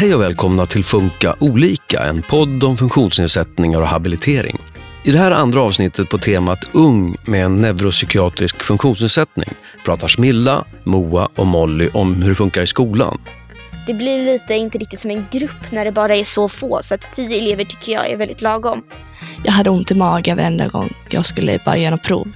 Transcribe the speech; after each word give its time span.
Hej 0.00 0.14
och 0.14 0.22
välkomna 0.22 0.66
till 0.66 0.84
Funka 0.84 1.36
olika, 1.40 2.04
en 2.04 2.22
podd 2.22 2.64
om 2.64 2.76
funktionsnedsättningar 2.76 3.80
och 3.80 3.88
habilitering. 3.88 4.58
I 5.04 5.10
det 5.10 5.18
här 5.18 5.30
andra 5.30 5.60
avsnittet 5.60 6.10
på 6.10 6.18
temat 6.18 6.58
Ung 6.72 7.16
med 7.24 7.44
en 7.44 7.60
neuropsykiatrisk 7.60 8.62
funktionsnedsättning 8.62 9.48
pratar 9.84 10.08
Smilla, 10.08 10.64
Moa 10.84 11.28
och 11.34 11.46
Molly 11.46 11.88
om 11.94 12.22
hur 12.22 12.28
det 12.28 12.34
funkar 12.34 12.62
i 12.62 12.66
skolan. 12.66 13.20
Det 13.86 13.94
blir 13.94 14.24
lite, 14.24 14.54
inte 14.54 14.78
riktigt 14.78 15.00
som 15.00 15.10
en 15.10 15.26
grupp 15.30 15.70
när 15.70 15.84
det 15.84 15.92
bara 15.92 16.16
är 16.16 16.24
så 16.24 16.48
få. 16.48 16.80
Så 16.82 16.94
att 16.94 17.14
tio 17.14 17.38
elever 17.38 17.64
tycker 17.64 17.92
jag 17.92 18.10
är 18.10 18.16
väldigt 18.16 18.42
lagom. 18.42 18.82
Jag 19.44 19.52
hade 19.52 19.70
ont 19.70 19.90
i 19.90 19.94
magen 19.94 20.36
varenda 20.36 20.68
gång 20.68 20.92
jag 21.10 21.26
skulle 21.26 21.58
bara 21.64 21.76
göra 21.76 21.96
prov. 21.96 22.32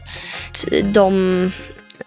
De 0.83 1.53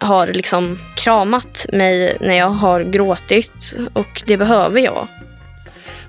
har 0.00 0.26
liksom 0.26 0.78
kramat 0.96 1.66
mig 1.72 2.16
när 2.20 2.34
jag 2.34 2.50
har 2.50 2.80
gråtit 2.84 3.76
och 3.92 4.22
det 4.26 4.36
behöver 4.36 4.80
jag. 4.80 5.08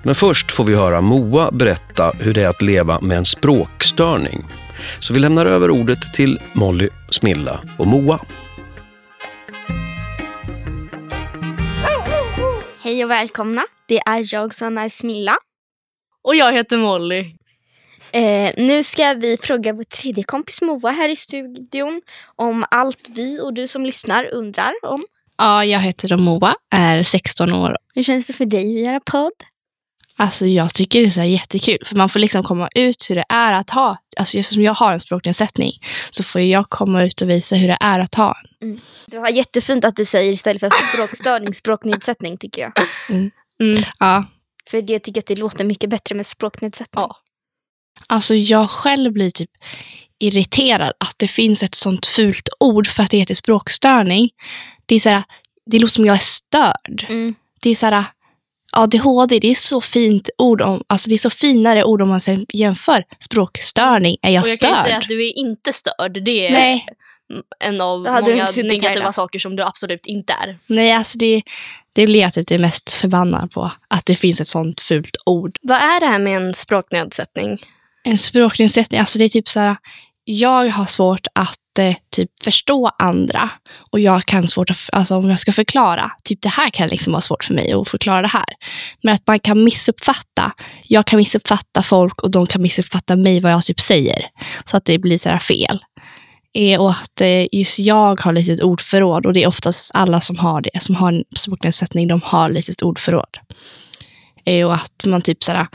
Men 0.02 0.14
först 0.14 0.50
får 0.50 0.64
vi 0.64 0.74
höra 0.74 1.00
Moa 1.00 1.50
berätta 1.50 2.10
hur 2.10 2.34
det 2.34 2.42
är 2.42 2.48
att 2.48 2.62
leva 2.62 3.00
med 3.00 3.18
en 3.18 3.24
språkstörning. 3.24 4.44
Så 5.00 5.12
vi 5.14 5.18
lämnar 5.18 5.46
över 5.46 5.70
ordet 5.70 6.14
till 6.14 6.40
Molly, 6.52 6.88
Smilla 7.10 7.60
och 7.78 7.86
Moa. 7.86 8.20
Hej 12.82 13.04
och 13.04 13.10
välkomna. 13.10 13.62
Det 13.86 13.98
är 13.98 14.34
jag 14.34 14.54
som 14.54 14.78
är 14.78 14.88
Smilla. 14.88 15.36
Och 16.24 16.36
jag 16.36 16.52
heter 16.52 16.78
Molly. 16.78 17.34
Eh, 18.12 18.52
nu 18.56 18.84
ska 18.84 19.14
vi 19.14 19.36
fråga 19.42 19.72
vår 19.72 19.84
tredje 19.84 20.24
kompis 20.24 20.62
Moa 20.62 20.90
här 20.90 21.08
i 21.08 21.16
studion 21.16 22.02
om 22.36 22.64
allt 22.70 23.08
vi 23.08 23.40
och 23.40 23.54
du 23.54 23.68
som 23.68 23.86
lyssnar 23.86 24.34
undrar 24.34 24.72
om. 24.82 25.02
Ja, 25.38 25.64
jag 25.64 25.80
heter 25.80 26.16
Moa, 26.16 26.54
är 26.70 27.02
16 27.02 27.52
år. 27.52 27.76
Hur 27.94 28.02
känns 28.02 28.26
det 28.26 28.32
för 28.32 28.44
dig 28.44 28.76
att 28.76 28.84
göra 28.84 29.00
podd? 29.00 29.32
Alltså 30.20 30.46
jag 30.46 30.74
tycker 30.74 31.00
det 31.00 31.06
är 31.06 31.10
så 31.10 31.22
jättekul, 31.22 31.78
för 31.86 31.96
man 31.96 32.08
får 32.08 32.20
liksom 32.20 32.42
komma 32.42 32.68
ut 32.74 33.10
hur 33.10 33.16
det 33.16 33.24
är 33.28 33.52
att 33.52 33.70
ha, 33.70 33.96
alltså 34.16 34.38
eftersom 34.38 34.62
jag 34.62 34.74
har 34.74 34.92
en 34.92 35.00
språknedsättning, 35.00 35.72
så 36.10 36.22
får 36.22 36.40
jag 36.40 36.70
komma 36.70 37.04
ut 37.04 37.20
och 37.22 37.30
visa 37.30 37.56
hur 37.56 37.68
det 37.68 37.78
är 37.80 37.98
att 37.98 38.14
ha 38.14 38.36
en. 38.60 38.68
Mm. 38.68 38.80
Det 39.06 39.18
var 39.18 39.28
jättefint 39.28 39.84
att 39.84 39.96
du 39.96 40.04
säger 40.04 40.32
istället 40.32 40.60
för 40.60 40.70
språkstörning, 40.92 41.54
språknedsättning 41.54 42.38
tycker 42.38 42.62
jag. 42.62 42.72
Mm. 43.08 43.30
Mm. 43.60 43.82
Ja. 43.98 44.24
För 44.70 44.82
det 44.82 44.98
tycker 44.98 45.18
jag 45.18 45.22
att 45.22 45.26
det 45.26 45.36
låter 45.36 45.64
mycket 45.64 45.90
bättre 45.90 46.14
med 46.14 46.26
språknedsättning. 46.26 47.02
Ja. 47.02 47.16
Alltså 48.06 48.34
jag 48.34 48.70
själv 48.70 49.12
blir 49.12 49.30
typ 49.30 49.50
irriterad 50.18 50.92
att 51.00 51.14
det 51.16 51.28
finns 51.28 51.62
ett 51.62 51.74
sånt 51.74 52.06
fult 52.06 52.48
ord 52.60 52.88
för 52.88 53.02
att 53.02 53.10
det 53.10 53.18
heter 53.18 53.34
språkstörning. 53.34 54.30
Det 54.86 54.94
är 54.94 55.00
så 55.00 55.08
här, 55.08 55.22
det 55.66 55.78
låter 55.78 55.94
som 55.94 56.06
jag 56.06 56.16
är 56.16 56.20
störd. 56.20 57.06
Mm. 57.08 57.34
Det 57.62 57.70
är 57.70 57.74
så 57.74 57.86
här, 57.86 58.04
ADHD, 58.72 59.38
det 59.38 59.50
är 59.50 59.54
så 59.54 59.80
fint 59.80 60.30
ord 60.38 60.60
om, 60.60 60.82
alltså 60.86 61.08
det 61.08 61.14
är 61.14 61.18
så 61.18 61.30
finare 61.30 61.84
ord 61.84 62.02
om 62.02 62.08
man 62.08 62.20
sen 62.20 62.46
jämför 62.52 63.04
språkstörning. 63.20 64.16
Är 64.22 64.30
jag, 64.30 64.42
och 64.42 64.48
jag 64.48 64.56
störd? 64.56 64.70
kan 64.70 64.78
ju 64.78 64.84
säga 64.84 64.98
att 64.98 65.08
du 65.08 65.28
är 65.28 65.38
inte 65.38 65.72
störd. 65.72 66.24
Det 66.24 66.46
är 66.46 66.52
Nej. 66.52 66.86
en 67.64 67.80
av 67.80 67.98
många 68.00 68.48
negativa 68.62 69.12
saker 69.12 69.38
som 69.38 69.56
du 69.56 69.62
absolut 69.62 70.06
inte 70.06 70.32
är. 70.32 70.58
Nej, 70.66 70.92
alltså 70.92 71.18
det, 71.18 71.42
det 71.92 72.06
blir 72.06 72.20
jag 72.20 72.32
typ 72.32 72.50
mest 72.50 72.92
förbannad 72.92 73.50
på. 73.50 73.72
Att 73.88 74.06
det 74.06 74.14
finns 74.14 74.40
ett 74.40 74.48
sånt 74.48 74.80
fult 74.80 75.16
ord. 75.26 75.52
Vad 75.62 75.78
är 75.78 76.00
det 76.00 76.06
här 76.06 76.18
med 76.18 76.36
en 76.36 76.54
språknedsättning? 76.54 77.58
En 78.04 78.18
språknedsättning, 78.18 79.00
alltså 79.00 79.18
det 79.18 79.24
är 79.24 79.28
typ 79.28 79.48
så 79.48 79.60
här. 79.60 79.76
Jag 80.24 80.68
har 80.68 80.86
svårt 80.86 81.26
att 81.32 81.58
måste 81.78 82.00
typ 82.10 82.30
förstå 82.44 82.90
andra. 82.98 83.50
Och 83.90 84.00
jag 84.00 84.24
kan 84.24 84.48
svårt 84.48 84.70
att, 84.70 84.78
alltså 84.92 85.16
om 85.16 85.30
jag 85.30 85.40
ska 85.40 85.52
förklara, 85.52 86.10
typ 86.24 86.42
det 86.42 86.48
här 86.48 86.70
kan 86.70 86.88
liksom 86.88 87.12
vara 87.12 87.20
svårt 87.20 87.44
för 87.44 87.54
mig 87.54 87.72
att 87.72 87.88
förklara 87.88 88.22
det 88.22 88.28
här. 88.28 88.44
Men 89.02 89.14
att 89.14 89.26
man 89.26 89.38
kan 89.38 89.64
missuppfatta. 89.64 90.52
Jag 90.84 91.06
kan 91.06 91.16
missuppfatta 91.16 91.82
folk 91.82 92.22
och 92.22 92.30
de 92.30 92.46
kan 92.46 92.62
missuppfatta 92.62 93.16
mig 93.16 93.40
vad 93.40 93.52
jag 93.52 93.64
typ 93.64 93.80
säger. 93.80 94.26
Så 94.64 94.76
att 94.76 94.84
det 94.84 94.98
blir 94.98 95.18
så 95.18 95.28
här 95.28 95.38
fel. 95.38 95.84
Eh, 96.54 96.80
och 96.80 96.90
att 96.90 97.20
eh, 97.20 97.46
just 97.52 97.78
jag 97.78 98.20
har 98.20 98.32
lite 98.32 98.64
ordförråd 98.64 99.26
och 99.26 99.32
det 99.32 99.42
är 99.42 99.48
oftast 99.48 99.90
alla 99.94 100.20
som 100.20 100.38
har 100.38 100.60
det, 100.60 100.82
som 100.82 100.94
har 100.94 101.12
en 101.12 101.24
språknedsättning, 101.36 102.08
de 102.08 102.20
har 102.24 102.50
lite 102.50 102.84
ordförråd. 102.84 103.38
Eh, 104.44 104.66
och 104.66 104.74
att 104.74 105.04
man 105.04 105.22
typ 105.22 105.44
så 105.44 105.52
här 105.52 105.66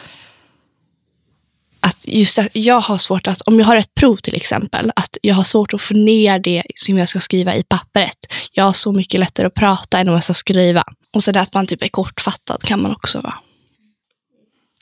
att 1.85 2.07
just 2.07 2.39
att 2.39 2.47
jag 2.53 2.79
har 2.79 2.97
svårt 2.97 3.27
att, 3.27 3.41
om 3.41 3.59
jag 3.59 3.65
har 3.65 3.75
ett 3.75 3.95
prov 3.95 4.17
till 4.17 4.35
exempel, 4.35 4.91
att 4.95 5.17
jag 5.21 5.35
har 5.35 5.43
svårt 5.43 5.73
att 5.73 5.81
få 5.81 5.93
ner 5.93 6.39
det 6.39 6.63
som 6.75 6.97
jag 6.97 7.07
ska 7.07 7.19
skriva 7.19 7.55
i 7.55 7.63
pappret. 7.63 8.17
Jag 8.51 8.63
har 8.63 8.73
så 8.73 8.91
mycket 8.91 9.19
lättare 9.19 9.47
att 9.47 9.53
prata 9.53 9.99
än 9.99 10.07
om 10.07 10.13
jag 10.13 10.23
ska 10.23 10.33
skriva. 10.33 10.83
Och 11.13 11.23
sen 11.23 11.37
att 11.37 11.53
man 11.53 11.67
typ 11.67 11.83
är 11.83 11.87
kortfattad 11.87 12.63
kan 12.63 12.81
man 12.81 12.91
också 12.91 13.21
vara. 13.21 13.37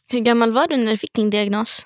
Hur 0.08 0.20
gammal 0.20 0.52
var 0.52 0.68
du 0.68 0.78
när 0.78 0.92
du 0.92 0.98
fick 0.98 1.14
din 1.14 1.30
diagnos? 1.30 1.86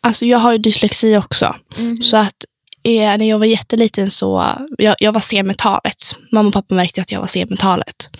Alltså 0.00 0.24
jag 0.24 0.38
har 0.38 0.52
ju 0.52 0.58
dyslexi 0.58 1.16
också. 1.16 1.56
Så 2.02 2.16
att 2.16 2.44
eh, 2.82 3.16
när 3.18 3.28
jag 3.28 3.38
var 3.38 3.46
jätteliten 3.46 4.10
så, 4.10 4.46
jag, 4.78 4.96
jag 4.98 5.12
var 5.12 5.20
sen 5.20 5.46
med 5.46 5.58
talet. 5.58 6.16
Mamma 6.32 6.48
och 6.48 6.54
pappa 6.54 6.74
märkte 6.74 7.00
att 7.00 7.12
jag 7.12 7.20
var 7.20 7.26
sen 7.26 7.46
med 7.50 7.58
talet. 7.58 8.10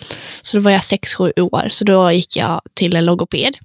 Så 0.42 0.56
då 0.56 0.62
var 0.62 0.70
jag 0.70 0.80
6-7 0.80 1.40
år, 1.40 1.68
så 1.70 1.84
då 1.84 2.12
gick 2.12 2.36
jag 2.36 2.60
till 2.74 2.96
en 2.96 3.04
logoped. 3.04 3.56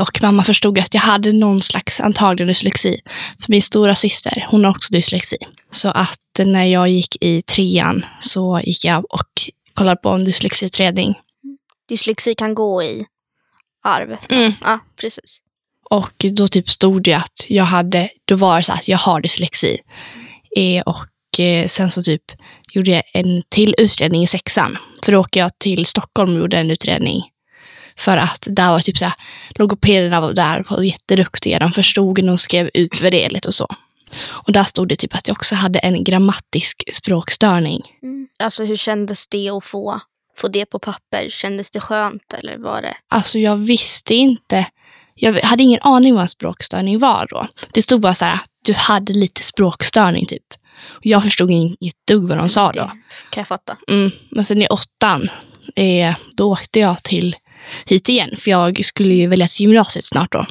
Och 0.00 0.22
mamma 0.22 0.44
förstod 0.44 0.78
att 0.78 0.94
jag 0.94 1.00
hade 1.00 1.32
någon 1.32 1.60
slags 1.60 2.00
antagligen 2.00 2.48
dyslexi. 2.48 3.00
För 3.40 3.52
min 3.52 3.62
stora 3.62 3.94
syster, 3.94 4.46
hon 4.50 4.64
har 4.64 4.70
också 4.70 4.92
dyslexi. 4.92 5.36
Så 5.70 5.88
att 5.88 6.20
när 6.44 6.64
jag 6.64 6.88
gick 6.88 7.16
i 7.20 7.42
trean 7.42 8.04
så 8.20 8.60
gick 8.64 8.84
jag 8.84 9.14
och 9.14 9.50
kollade 9.74 9.96
på 9.96 10.08
en 10.08 10.24
dyslexiutredning. 10.24 11.14
Dyslexi 11.88 12.34
kan 12.34 12.54
gå 12.54 12.82
i 12.82 13.06
arv. 13.84 14.16
Mm. 14.28 14.52
Ja, 14.60 14.78
precis. 15.00 15.40
Och 15.90 16.24
då 16.32 16.48
typ 16.48 16.70
stod 16.70 17.02
det 17.02 17.14
att 17.14 17.46
jag 17.48 17.64
hade, 17.64 18.10
då 18.24 18.36
var 18.36 18.56
det 18.56 18.62
så 18.62 18.72
att 18.72 18.88
jag 18.88 18.98
har 18.98 19.20
dyslexi. 19.20 19.78
Eh, 20.56 20.82
och 20.82 21.40
eh, 21.40 21.66
sen 21.66 21.90
så 21.90 22.02
typ 22.02 22.22
gjorde 22.72 22.90
jag 22.90 23.02
en 23.14 23.42
till 23.48 23.74
utredning 23.78 24.22
i 24.22 24.26
sexan. 24.26 24.78
För 25.02 25.12
då 25.12 25.18
åkte 25.18 25.38
jag 25.38 25.58
till 25.58 25.86
Stockholm 25.86 26.34
och 26.34 26.40
gjorde 26.40 26.58
en 26.58 26.70
utredning. 26.70 27.22
För 27.98 28.16
att 28.16 28.46
där 28.50 28.70
var 28.70 28.80
typ 28.80 28.98
så 28.98 29.04
här, 29.04 29.14
logopederna 29.50 30.20
var 30.20 30.32
där 30.32 30.64
var 30.68 30.82
jätteduktiga. 30.82 31.58
De 31.58 31.72
förstod 31.72 32.18
när 32.18 32.28
de 32.28 32.38
skrev 32.38 32.70
ut 32.74 33.00
värdeligt 33.00 33.46
och 33.46 33.54
så. 33.54 33.66
Och 34.20 34.52
där 34.52 34.64
stod 34.64 34.88
det 34.88 34.96
typ 34.96 35.14
att 35.14 35.28
jag 35.28 35.34
också 35.34 35.54
hade 35.54 35.78
en 35.78 36.04
grammatisk 36.04 36.82
språkstörning. 36.92 37.82
Alltså 38.38 38.64
hur 38.64 38.76
kändes 38.76 39.28
det 39.28 39.48
att 39.48 39.64
få, 39.64 40.00
få 40.36 40.48
det 40.48 40.66
på 40.66 40.78
papper? 40.78 41.26
Kändes 41.30 41.70
det 41.70 41.80
skönt 41.80 42.32
eller 42.32 42.58
var 42.58 42.82
det? 42.82 42.96
Alltså 43.08 43.38
jag 43.38 43.56
visste 43.56 44.14
inte. 44.14 44.66
Jag 45.14 45.34
hade 45.34 45.62
ingen 45.62 45.80
aning 45.82 46.14
vad 46.14 46.22
en 46.22 46.28
språkstörning 46.28 46.98
var 46.98 47.26
då. 47.30 47.46
Det 47.72 47.82
stod 47.82 48.00
bara 48.00 48.14
så 48.14 48.24
här, 48.24 48.40
du 48.64 48.72
hade 48.72 49.12
lite 49.12 49.42
språkstörning 49.42 50.26
typ. 50.26 50.54
Och 50.86 51.06
jag 51.06 51.22
förstod 51.22 51.50
inget 51.50 51.96
dugg 52.08 52.28
vad 52.28 52.38
de 52.38 52.48
sa 52.48 52.72
då. 52.72 52.80
Det 52.80 53.30
kan 53.30 53.40
jag 53.40 53.48
fatta. 53.48 53.76
Mm. 53.88 54.10
Men 54.30 54.44
sen 54.44 54.62
i 54.62 54.66
åttan, 54.66 55.30
eh, 55.76 56.14
då 56.36 56.52
åkte 56.52 56.80
jag 56.80 57.02
till 57.02 57.36
hit 57.84 58.08
igen. 58.08 58.34
För 58.38 58.50
jag 58.50 58.84
skulle 58.84 59.14
ju 59.14 59.26
välja 59.26 59.48
till 59.48 59.60
gymnasiet 59.60 60.04
snart 60.04 60.32
då. 60.32 60.46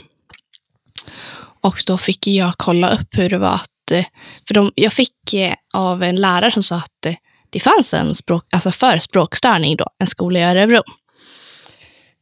Och 1.62 1.84
då 1.88 1.98
fick 1.98 2.28
jag 2.28 2.54
kolla 2.58 2.90
upp 2.90 3.08
hur 3.12 3.30
det 3.30 3.38
var 3.38 3.56
att, 3.56 3.92
eh, 3.92 4.06
för 4.48 4.54
de, 4.54 4.72
jag 4.76 4.94
fick 4.94 5.34
eh, 5.34 5.54
av 5.74 6.04
en 6.04 6.16
lärare 6.16 6.52
som 6.52 6.64
sa 6.64 6.76
att 6.76 7.06
eh, 7.06 7.16
det 7.50 7.60
fanns 7.60 7.94
en 7.94 8.16
språk, 8.16 8.46
alltså 8.52 8.72
för 8.72 9.00
språkstörning 9.00 9.76
då, 9.76 9.88
en 10.00 10.08
skola 10.08 10.40
i 10.40 10.44
Örebro. 10.44 10.84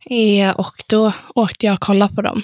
Eh, 0.09 0.49
och 0.49 0.83
då 0.87 1.13
åkte 1.35 1.65
jag 1.65 1.73
och 1.73 1.79
kollade 1.79 2.15
på 2.15 2.21
dem. 2.21 2.43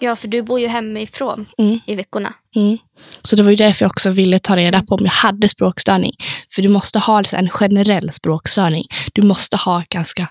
Ja, 0.00 0.16
för 0.16 0.28
du 0.28 0.42
bor 0.42 0.60
ju 0.60 0.66
hemifrån 0.68 1.46
Mm. 1.58 1.78
i 1.86 1.94
veckorna. 1.94 2.34
Mm. 2.56 2.78
Så 3.22 3.36
det 3.36 3.42
var 3.42 3.50
ju 3.50 3.56
därför 3.56 3.84
jag 3.84 3.90
också 3.90 4.10
ville 4.10 4.38
ta 4.38 4.56
reda 4.56 4.82
på 4.82 4.94
om 4.94 5.04
jag 5.04 5.12
hade 5.12 5.48
språkstörning. 5.48 6.12
För 6.54 6.62
du 6.62 6.68
måste 6.68 6.98
ha 6.98 7.22
en 7.32 7.50
generell 7.50 8.12
språkstörning. 8.12 8.86
Du 9.12 9.22
måste 9.22 9.56
ha 9.56 9.82
ganska 9.88 10.28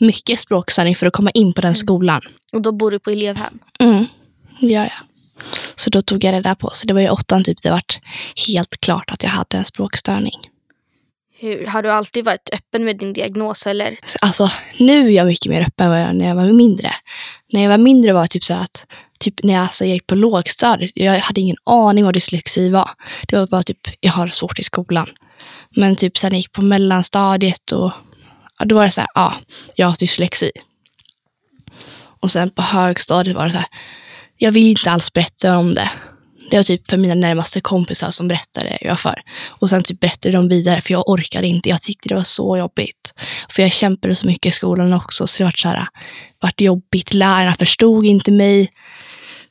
mycket 0.00 0.40
språkstörning 0.40 0.96
för 0.96 1.06
att 1.06 1.12
komma 1.12 1.30
in 1.30 1.52
på 1.52 1.60
den 1.60 1.74
skolan. 1.74 2.22
Och 2.52 2.62
då 2.62 2.72
bor 2.72 2.90
du 2.90 2.98
på 2.98 3.10
elevhem. 3.10 3.58
Mm, 3.80 4.06
det 4.60 4.66
gör 4.66 4.82
jag. 4.82 4.92
Så 5.76 5.90
då 5.90 6.02
tog 6.02 6.24
jag 6.24 6.42
där 6.42 6.54
på. 6.54 6.70
Så 6.72 6.86
det 6.86 6.94
var 6.94 7.00
i 7.00 7.10
åttan 7.10 7.44
typ 7.44 7.62
det 7.62 7.70
vart 7.70 7.98
helt 8.48 8.80
klart 8.80 9.10
att 9.10 9.22
jag 9.22 9.30
hade 9.30 9.56
en 9.56 9.64
språkstörning. 9.64 10.38
Hur, 11.38 11.66
har 11.66 11.82
du 11.82 11.90
alltid 11.90 12.24
varit 12.24 12.50
öppen 12.52 12.84
med 12.84 12.96
din 12.98 13.12
diagnos 13.12 13.66
eller? 13.66 13.96
Alltså 14.20 14.50
nu 14.78 15.06
är 15.06 15.10
jag 15.10 15.26
mycket 15.26 15.50
mer 15.50 15.62
öppen 15.62 15.92
än 15.92 16.00
jag 16.00 16.16
när 16.16 16.28
jag 16.28 16.34
var 16.34 16.44
mindre. 16.52 16.90
När 17.52 17.62
jag 17.62 17.70
var 17.70 17.78
mindre 17.78 18.12
var 18.12 18.22
det 18.22 18.28
typ 18.28 18.44
så 18.44 18.54
att 18.54 18.86
typ 19.24 19.42
när 19.42 19.54
jag, 19.54 19.62
alltså, 19.62 19.84
jag 19.84 19.94
gick 19.94 20.06
på 20.06 20.14
lågstadiet, 20.14 20.90
jag 20.94 21.18
hade 21.18 21.40
ingen 21.40 21.56
aning 21.64 22.04
vad 22.04 22.14
dyslexi 22.14 22.70
var. 22.70 22.90
Det 23.28 23.36
var 23.36 23.46
bara 23.46 23.62
typ, 23.62 23.78
jag 24.00 24.12
har 24.12 24.28
svårt 24.28 24.58
i 24.58 24.62
skolan. 24.62 25.08
Men 25.76 25.96
typ 25.96 26.18
sen 26.18 26.30
jag 26.30 26.38
gick 26.38 26.52
på 26.52 26.62
mellanstadiet 26.62 27.72
och 27.72 27.92
ja, 28.58 28.64
då 28.64 28.74
var 28.74 28.84
det 28.84 28.90
så 28.90 29.00
här, 29.00 29.10
ja, 29.14 29.34
jag 29.76 29.86
har 29.86 29.96
dyslexi. 29.96 30.50
Och 32.20 32.30
sen 32.30 32.50
på 32.50 32.62
högstadiet 32.62 33.36
var 33.36 33.44
det 33.44 33.50
så 33.50 33.58
här, 33.58 33.66
jag 34.36 34.52
vill 34.52 34.66
inte 34.66 34.90
alls 34.90 35.12
berätta 35.12 35.58
om 35.58 35.74
det. 35.74 35.90
Det 36.50 36.56
var 36.56 36.64
typ 36.64 36.90
för 36.90 36.96
mina 36.96 37.14
närmaste 37.14 37.60
kompisar 37.60 38.10
som 38.10 38.28
berättade 38.28 38.78
jag 38.80 39.00
för. 39.00 39.22
Och 39.46 39.70
sen 39.70 39.82
typ 39.82 40.00
berättade 40.00 40.36
de 40.36 40.48
vidare 40.48 40.80
för 40.80 40.92
jag 40.92 41.08
orkade 41.08 41.46
inte. 41.46 41.68
Jag 41.68 41.82
tyckte 41.82 42.08
det 42.08 42.14
var 42.14 42.24
så 42.24 42.58
jobbigt. 42.58 43.14
För 43.50 43.62
jag 43.62 43.72
kämpade 43.72 44.14
så 44.14 44.26
mycket 44.26 44.46
i 44.46 44.52
skolan 44.52 44.92
också 44.92 45.26
så 45.26 45.38
det 45.38 45.44
var 45.44 45.52
så 45.56 45.68
här, 45.68 45.86
vart 46.40 46.60
jobbigt. 46.60 47.14
Lärarna 47.14 47.54
förstod 47.54 48.06
inte 48.06 48.30
mig. 48.30 48.70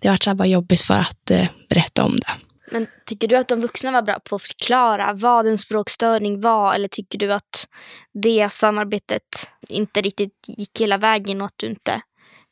Det 0.03 0.09
var 0.09 0.17
så 0.23 0.29
här 0.29 0.35
bara 0.35 0.47
jobbigt 0.47 0.81
för 0.81 0.99
att 0.99 1.31
eh, 1.31 1.45
berätta 1.69 2.03
om 2.03 2.15
det. 2.15 2.33
Men 2.71 2.87
tycker 3.05 3.27
du 3.27 3.35
att 3.35 3.47
de 3.47 3.61
vuxna 3.61 3.91
var 3.91 4.01
bra 4.01 4.19
på 4.19 4.35
att 4.35 4.41
förklara 4.41 5.13
vad 5.13 5.47
en 5.47 5.57
språkstörning 5.57 6.41
var? 6.41 6.73
Eller 6.73 6.87
tycker 6.87 7.17
du 7.17 7.33
att 7.33 7.67
det 8.13 8.49
samarbetet 8.51 9.49
inte 9.69 10.01
riktigt 10.01 10.43
gick 10.47 10.81
hela 10.81 10.97
vägen 10.97 11.41
och 11.41 11.47
att 11.47 11.57
du 11.57 11.67
inte 11.67 12.01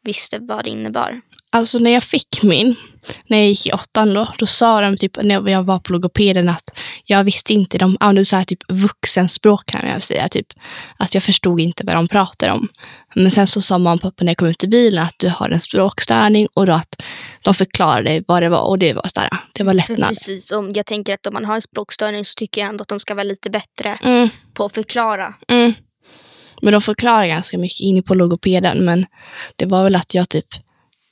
visste 0.03 0.39
vad 0.39 0.63
det 0.63 0.69
innebar? 0.69 1.21
Alltså 1.53 1.79
när 1.79 1.91
jag 1.91 2.03
fick 2.03 2.43
min, 2.43 2.75
när 3.27 3.37
jag 3.37 3.47
gick 3.47 3.67
i 3.67 3.71
åttan 3.73 4.13
då, 4.13 4.33
då 4.37 4.45
sa 4.45 4.81
de 4.81 4.97
typ 4.97 5.17
när 5.23 5.49
jag 5.49 5.63
var 5.63 5.79
på 5.79 5.93
logopeden 5.93 6.49
att 6.49 6.69
jag 7.05 7.23
visste 7.23 7.53
inte, 7.53 7.77
de 7.77 7.97
använde 7.99 8.25
så 8.25 8.35
här 8.35 8.43
typ 8.43 8.59
vuxenspråk 8.71 9.65
kan 9.65 9.87
jag 9.87 10.03
säga, 10.03 10.29
typ 10.29 10.47
att 10.97 11.13
jag 11.13 11.23
förstod 11.23 11.59
inte 11.59 11.83
vad 11.85 11.95
de 11.95 12.07
pratade 12.07 12.51
om. 12.51 12.67
Men 13.15 13.31
sen 13.31 13.47
så 13.47 13.61
sa 13.61 13.77
mamma 13.77 13.93
och 13.93 14.01
pappa 14.01 14.23
när 14.23 14.29
jag 14.31 14.37
kom 14.37 14.47
ut 14.47 14.63
i 14.63 14.67
bilen 14.67 15.03
att 15.03 15.15
du 15.19 15.29
har 15.29 15.49
en 15.49 15.61
språkstörning 15.61 16.47
och 16.53 16.65
då 16.65 16.71
att 16.73 17.03
de 17.43 17.53
förklarade 17.53 18.23
vad 18.27 18.43
det 18.43 18.49
var 18.49 18.61
och 18.61 18.79
det 18.79 18.93
var 18.93 19.07
så 19.07 19.19
där, 19.19 19.29
det 19.53 19.63
var 19.63 19.73
lättnad. 19.73 20.09
Precis, 20.09 20.51
om 20.51 20.71
jag 20.75 20.85
tänker 20.85 21.13
att 21.13 21.27
om 21.27 21.33
man 21.33 21.45
har 21.45 21.55
en 21.55 21.61
språkstörning 21.61 22.25
så 22.25 22.33
tycker 22.37 22.61
jag 22.61 22.69
ändå 22.69 22.81
att 22.81 22.87
de 22.87 22.99
ska 22.99 23.15
vara 23.15 23.23
lite 23.23 23.49
bättre 23.49 23.99
Mm, 24.03 24.29
på 24.53 24.65
att 24.65 24.73
förklara. 24.73 25.33
mm. 25.47 25.73
Men 26.61 26.73
de 26.73 26.81
förklarade 26.81 27.27
ganska 27.27 27.57
mycket 27.57 27.79
inne 27.79 28.01
på 28.01 28.15
logopeden, 28.15 28.85
men 28.85 29.05
det 29.55 29.65
var 29.65 29.83
väl 29.83 29.95
att 29.95 30.13
jag 30.13 30.29
typ 30.29 30.45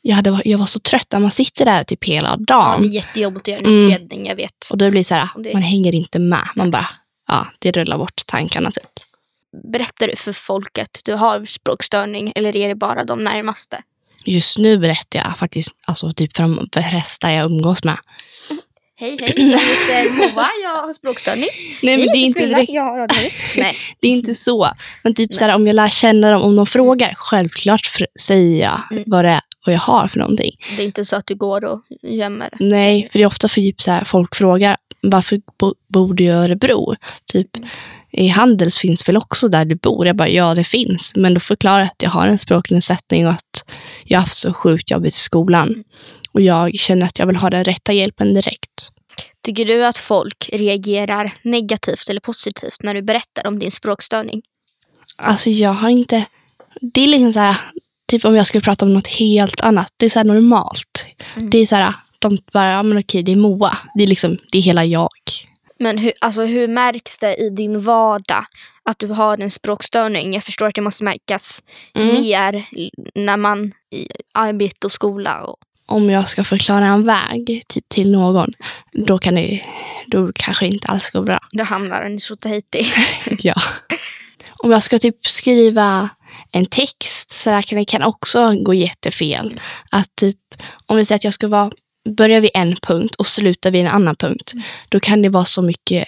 jag, 0.01 0.15
hade, 0.15 0.41
jag 0.45 0.57
var 0.57 0.65
så 0.65 0.79
trött 0.79 1.07
när 1.11 1.19
man 1.19 1.31
sitter 1.31 1.65
där 1.65 1.83
typ 1.83 2.05
hela 2.05 2.29
Ja, 2.29 2.35
dagen. 2.45 2.81
det 2.81 2.87
är 2.87 2.91
jättejobbigt 2.91 3.43
att 3.43 3.47
göra 3.47 3.59
en 3.59 3.65
Mm. 3.65 3.85
utredning, 3.85 4.25
jag 4.27 4.35
vet. 4.35 4.67
Och 4.71 4.77
då 4.77 4.89
blir 4.89 4.99
det 5.01 5.03
så 5.07 5.15
här, 5.15 5.29
det- 5.37 5.53
man 5.53 5.61
hänger 5.61 5.95
inte 5.95 6.19
med. 6.19 6.47
Man 6.55 6.71
bara, 6.71 6.87
ja, 7.27 7.47
det 7.59 7.71
rullar 7.71 7.97
bort 7.97 8.21
tankarna 8.25 8.71
typ. 8.71 8.89
Berättar 9.73 10.07
du 10.07 10.15
för 10.15 10.33
folk 10.33 10.77
att 10.77 11.01
du 11.05 11.13
har 11.13 11.45
språkstörning 11.45 12.31
eller 12.35 12.55
är 12.55 12.67
det 12.67 12.75
bara 12.75 13.03
de 13.03 13.23
närmaste? 13.23 13.81
Just 14.25 14.57
nu 14.57 14.77
berättar 14.77 15.19
jag 15.19 15.37
faktiskt 15.37 15.75
alltså, 15.85 16.13
typ 16.13 16.35
för 16.35 16.43
de 16.43 16.69
flesta 16.89 17.31
jag 17.33 17.45
umgås 17.45 17.83
med. 17.83 17.97
Hej, 18.99 19.17
hej, 19.21 19.33
jag 19.37 19.59
heter 19.59 20.33
Moa, 20.35 20.47
jag 20.63 20.69
har 20.69 20.93
språkstörning. 20.93 21.45
Nej, 21.83 21.97
men 21.97 22.07
det 22.07 22.17
är 22.17 22.25
inte 22.25 22.45
direkt, 22.45 22.71
Jag 22.71 22.83
har 22.83 22.99
ADHD. 22.99 23.31
Nej, 23.57 23.75
det 23.99 24.07
är 24.07 24.11
inte 24.11 24.35
så. 24.35 24.69
Men 25.03 25.13
typ 25.15 25.33
så 25.33 25.43
här, 25.43 25.55
om 25.55 25.67
jag 25.67 25.75
lär 25.75 25.89
känna 25.89 26.31
dem, 26.31 26.41
om 26.41 26.55
de 26.55 26.65
frågar, 26.65 27.13
självklart 27.17 27.81
säger 28.19 28.61
jag 28.65 28.81
Mm. 28.91 29.03
vad, 29.07 29.25
det 29.25 29.29
är, 29.29 29.41
vad 29.65 29.75
jag 29.75 29.79
har 29.79 30.07
för 30.07 30.19
någonting. 30.19 30.51
det 30.77 30.83
är 30.83 30.85
inte 30.85 31.05
så 31.05 31.15
att 31.15 31.27
du 31.27 31.35
går 31.35 31.65
och 31.65 31.81
gömmer. 32.01 32.49
Nej, 32.59 33.07
för 33.11 33.19
det 33.19 33.23
är 33.23 33.27
ofta 33.27 33.47
för 33.49 33.61
typ 33.61 33.81
så 33.81 33.91
här, 33.91 34.03
folk 34.03 34.35
frågar 34.35 34.77
varför 35.01 35.41
bo, 35.59 35.73
bor 35.93 36.13
du 36.13 36.23
i 36.23 36.27
Örebro? 36.29 36.95
Typ, 37.31 37.47
i 38.11 38.27
Handels 38.27 38.77
finns 38.77 39.07
väl 39.07 39.17
också 39.17 39.47
där 39.47 39.65
du 39.65 39.75
bor? 39.75 40.07
Jag 40.07 40.15
bara, 40.15 40.29
ja 40.29 40.55
det 40.55 40.63
finns. 40.63 41.11
Men 41.15 41.33
då 41.33 41.39
förklarar 41.39 41.79
jag 41.79 41.87
att 41.87 42.03
jag 42.03 42.09
har 42.09 42.27
en 42.27 42.39
språknedsättning 42.39 43.27
och 43.27 43.33
att 43.33 43.63
jag 44.03 44.17
har 44.19 44.21
haft 44.21 44.37
så 44.37 44.53
sjukt 44.53 44.91
jobbigt 44.91 45.13
i 45.15 45.17
skolan. 45.19 45.83
Och 46.31 46.41
jag 46.41 46.75
känner 46.75 47.05
att 47.05 47.19
jag 47.19 47.27
vill 47.27 47.35
ha 47.35 47.49
den 47.49 47.63
rätta 47.63 47.93
hjälpen 47.93 48.33
direkt. 48.33 48.89
Tycker 49.41 49.65
du 49.65 49.85
att 49.85 49.97
folk 49.97 50.49
reagerar 50.53 51.33
negativt 51.41 52.09
eller 52.09 52.19
positivt 52.19 52.83
när 52.83 52.93
du 52.93 53.01
berättar 53.01 53.47
om 53.47 53.59
din 53.59 53.71
språkstörning? 53.71 54.41
Alltså 55.17 55.49
jag 55.49 55.73
har 55.73 55.89
inte... 55.89 56.25
Det 56.81 57.01
är 57.01 57.07
liksom 57.07 57.33
så 57.33 57.39
här, 57.39 57.57
typ 58.11 58.25
om 58.25 58.35
jag 58.35 58.47
skulle 58.47 58.61
prata 58.61 58.85
om 58.85 58.93
något 58.93 59.07
helt 59.07 59.61
annat. 59.61 59.93
Det 59.97 60.05
är 60.05 60.09
så 60.09 60.19
här 60.19 60.23
normalt. 60.25 61.05
Mm. 61.35 61.49
Det 61.49 61.57
är 61.57 61.65
så 61.65 61.75
här, 61.75 61.93
de 62.19 62.37
bara, 62.53 62.71
ja 62.71 62.83
men 62.83 62.97
okej, 62.97 63.23
det 63.23 63.31
är 63.31 63.35
Moa. 63.35 63.77
Det 63.95 64.03
är 64.03 64.07
liksom, 64.07 64.37
det 64.51 64.57
är 64.57 64.61
hela 64.61 64.85
jag. 64.85 65.09
Men 65.79 65.97
hur, 65.97 66.11
alltså, 66.21 66.41
hur 66.45 66.67
märks 66.67 67.17
det 67.17 67.35
i 67.35 67.49
din 67.49 67.81
vardag 67.81 68.45
att 68.83 68.99
du 68.99 69.07
har 69.07 69.37
en 69.37 69.51
språkstörning? 69.51 70.33
Jag 70.33 70.43
förstår 70.43 70.67
att 70.67 70.75
det 70.75 70.81
måste 70.81 71.03
märkas 71.03 71.63
Mm. 71.95 72.13
mer 72.13 72.65
när 73.15 73.37
man 73.37 73.71
i 73.91 74.07
arbete 74.33 74.87
och 74.87 74.91
skola. 74.91 75.41
Och, 75.41 75.57
Om 75.89 76.09
jag 76.09 76.27
ska 76.27 76.43
förklara 76.43 76.85
en 76.85 77.05
väg 77.05 77.63
typ 77.67 77.89
till 77.89 78.11
någon, 78.11 78.53
då 78.93 79.17
kan 79.17 79.35
det 79.35 79.61
då 80.07 80.31
kanske 80.35 80.65
det 80.65 80.69
inte 80.69 80.87
alls 80.87 81.09
gå 81.09 81.21
bra. 81.21 81.39
då 81.51 81.63
hamnar 81.63 82.03
den 82.03 82.15
i 82.15 82.19
Tjotahejti. 82.19 82.85
ja. 83.39 83.61
Om 84.63 84.71
jag 84.71 84.83
ska 84.83 84.99
typ 84.99 85.27
skriva 85.27 86.09
en 86.51 86.65
text 86.65 87.31
så 87.31 87.49
där 87.49 87.61
kan 87.61 87.79
det 87.79 87.85
kan 87.85 88.03
också 88.03 88.53
gå 88.63 88.73
jättefel. 88.73 89.59
Att 89.91 90.15
typ, 90.15 90.37
om 90.85 90.97
vi 90.97 91.05
säger 91.05 91.17
att 91.17 91.23
jag 91.23 91.33
ska 91.33 91.47
vara, 91.47 91.71
börja 92.17 92.39
vid 92.39 92.51
en 92.53 92.75
punkt 92.75 93.15
och 93.15 93.27
sluta 93.27 93.69
vid 93.69 93.81
en 93.81 93.91
annan 93.91 94.15
punkt. 94.15 94.53
Då 94.89 94.99
kan 94.99 95.21
det 95.21 95.29
vara 95.29 95.45
så 95.45 95.61
mycket, 95.61 96.07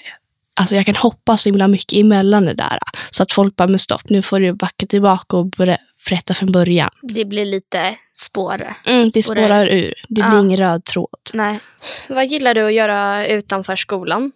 alltså 0.56 0.76
jag 0.76 0.86
kan 0.86 0.96
hoppa 0.96 1.38
så 1.38 1.50
himla 1.50 1.68
mycket 1.68 2.00
emellan 2.00 2.46
det 2.46 2.54
där. 2.54 2.80
Så 3.10 3.24
att 3.24 3.32
folk 3.32 3.56
bara, 3.56 3.68
men 3.68 3.80
stopp, 3.80 4.10
nu 4.10 4.22
får 4.22 4.40
du 4.40 4.54
backa 4.54 4.86
tillbaka 4.86 5.38
och 5.38 5.50
börja 5.50 5.78
berätta 6.10 6.34
från 6.34 6.52
början. 6.52 6.90
Det 7.02 7.26
blir 7.26 7.46
lite 7.46 7.96
spårare. 8.14 8.76
Mm, 8.86 9.10
det 9.10 9.24
Spårar 9.24 9.44
spårar 9.44 9.66
ur. 9.68 9.94
Det 10.08 10.14
blir 10.14 10.24
Ja. 10.24 10.40
ingen 10.40 10.58
röd 10.58 10.86
tråd. 10.86 11.20
Nej. 11.34 11.60
Vad 12.08 12.28
gillar 12.28 12.54
du 12.54 12.66
att 12.68 12.74
göra 12.74 13.28
utanför 13.28 13.76
skolan? 13.76 14.32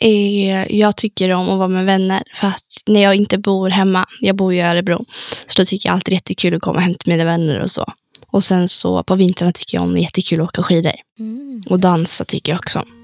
Eh, 0.00 0.76
jag 0.76 0.96
tycker 0.96 1.30
om 1.30 1.48
att 1.50 1.58
vara 1.58 1.68
med 1.68 1.84
vänner. 1.84 2.22
För 2.34 2.48
att 2.48 2.82
när 2.86 3.02
jag 3.02 3.14
inte 3.14 3.38
bor 3.38 3.70
hemma, 3.70 4.06
jag 4.20 4.36
bor 4.36 4.54
i 4.54 4.60
Örebro, 4.60 5.04
så 5.46 5.62
då 5.62 5.64
tycker 5.64 5.88
jag 5.88 5.94
alltid 5.94 6.12
det 6.12 6.14
är 6.14 6.16
jättekul 6.16 6.54
att 6.54 6.62
komma 6.62 6.80
hem 6.80 6.94
till 6.94 7.12
mina 7.12 7.24
vänner 7.24 7.58
och 7.60 7.70
så. 7.70 7.92
Och 8.26 8.44
sen 8.44 8.68
så 8.68 9.02
på 9.02 9.14
vintrarna 9.14 9.52
tycker 9.52 9.76
jag 9.76 9.84
om 9.84 9.92
det 9.94 10.00
är 10.00 10.02
jättekul 10.02 10.40
att 10.40 10.48
åka 10.48 10.62
skidor. 10.62 10.92
Mm. 11.18 11.62
Och 11.70 11.80
dansa 11.80 12.24
tycker 12.24 12.52
jag 12.52 12.58
också 12.58 12.78
om. 12.78 12.97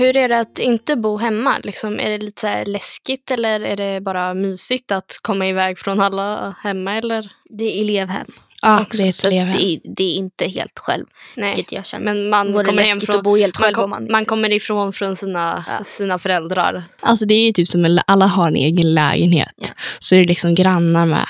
Hur 0.00 0.16
är 0.16 0.28
det 0.28 0.38
att 0.38 0.58
inte 0.58 0.96
bo 0.96 1.16
hemma? 1.16 1.58
Liksom, 1.62 2.00
är 2.00 2.10
det 2.10 2.18
lite 2.18 2.40
så 2.40 2.46
här 2.46 2.64
läskigt 2.64 3.30
eller 3.30 3.60
är 3.60 3.76
det 3.76 4.00
bara 4.00 4.34
mysigt 4.34 4.92
att 4.92 5.18
komma 5.22 5.46
iväg 5.46 5.78
från 5.78 6.00
alla 6.00 6.54
hemma? 6.62 6.92
Eller? 6.96 7.32
Det 7.50 7.64
är 7.64 7.80
elevhem 7.82 8.26
Ja, 8.62 8.80
också. 8.82 9.02
det 9.02 9.08
är 9.08 9.12
så 9.12 9.30
det, 9.30 9.36
är, 9.36 9.80
det 9.96 10.04
är 10.04 10.14
inte 10.14 10.46
helt 10.46 10.78
själv, 10.78 11.06
Nej. 11.36 11.54
vilket 11.56 11.72
jag 11.72 11.86
känner. 11.86 12.04
Men 12.04 12.28
man 12.28 12.52
Vore 12.52 12.64
kommer, 12.64 12.82
hem 12.82 13.00
från, 13.00 13.16
att 13.16 13.22
bo 13.24 13.36
helt 13.36 13.60
man, 13.60 13.74
kom, 13.74 13.84
om 13.84 13.90
man, 13.90 14.06
man 14.10 14.24
kommer 14.24 14.52
ifrån 14.52 14.92
från 14.92 15.16
sina, 15.16 15.64
Ja. 15.68 15.84
sina 15.84 16.18
föräldrar. 16.18 16.84
Alltså 17.00 17.26
det 17.26 17.34
är 17.34 17.46
ju 17.46 17.52
typ 17.52 17.68
som 17.68 18.00
alla 18.06 18.26
har 18.26 18.48
en 18.48 18.56
egen 18.56 18.94
lägenhet. 18.94 19.54
Ja. 19.56 19.68
Så 19.98 20.14
är 20.14 20.18
det 20.18 20.26
liksom 20.28 20.54
grannar 20.54 21.06
med. 21.06 21.26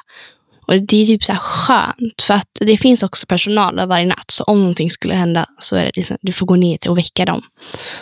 Och 0.71 0.83
det 0.83 1.03
är 1.03 1.07
typ 1.07 1.25
så 1.25 1.33
här 1.33 1.41
skönt. 1.41 2.23
För 2.23 2.35
att 2.35 2.49
det 2.61 2.77
finns 2.77 3.03
också 3.03 3.27
personal 3.27 3.77
där 3.77 3.87
varje 3.87 4.07
natt. 4.07 4.31
Så 4.31 4.45
om 4.45 4.61
någonting 4.61 4.91
skulle 4.91 5.15
hända 5.15 5.47
så 5.59 5.77
är 5.77 5.85
det 5.85 5.93
liksom, 5.97 6.17
du 6.21 6.33
får 6.33 6.47
gå 6.47 6.57
ner 6.57 6.77
till 6.77 6.91
och 6.91 6.99
väcka 6.99 7.25
dem. 7.25 7.43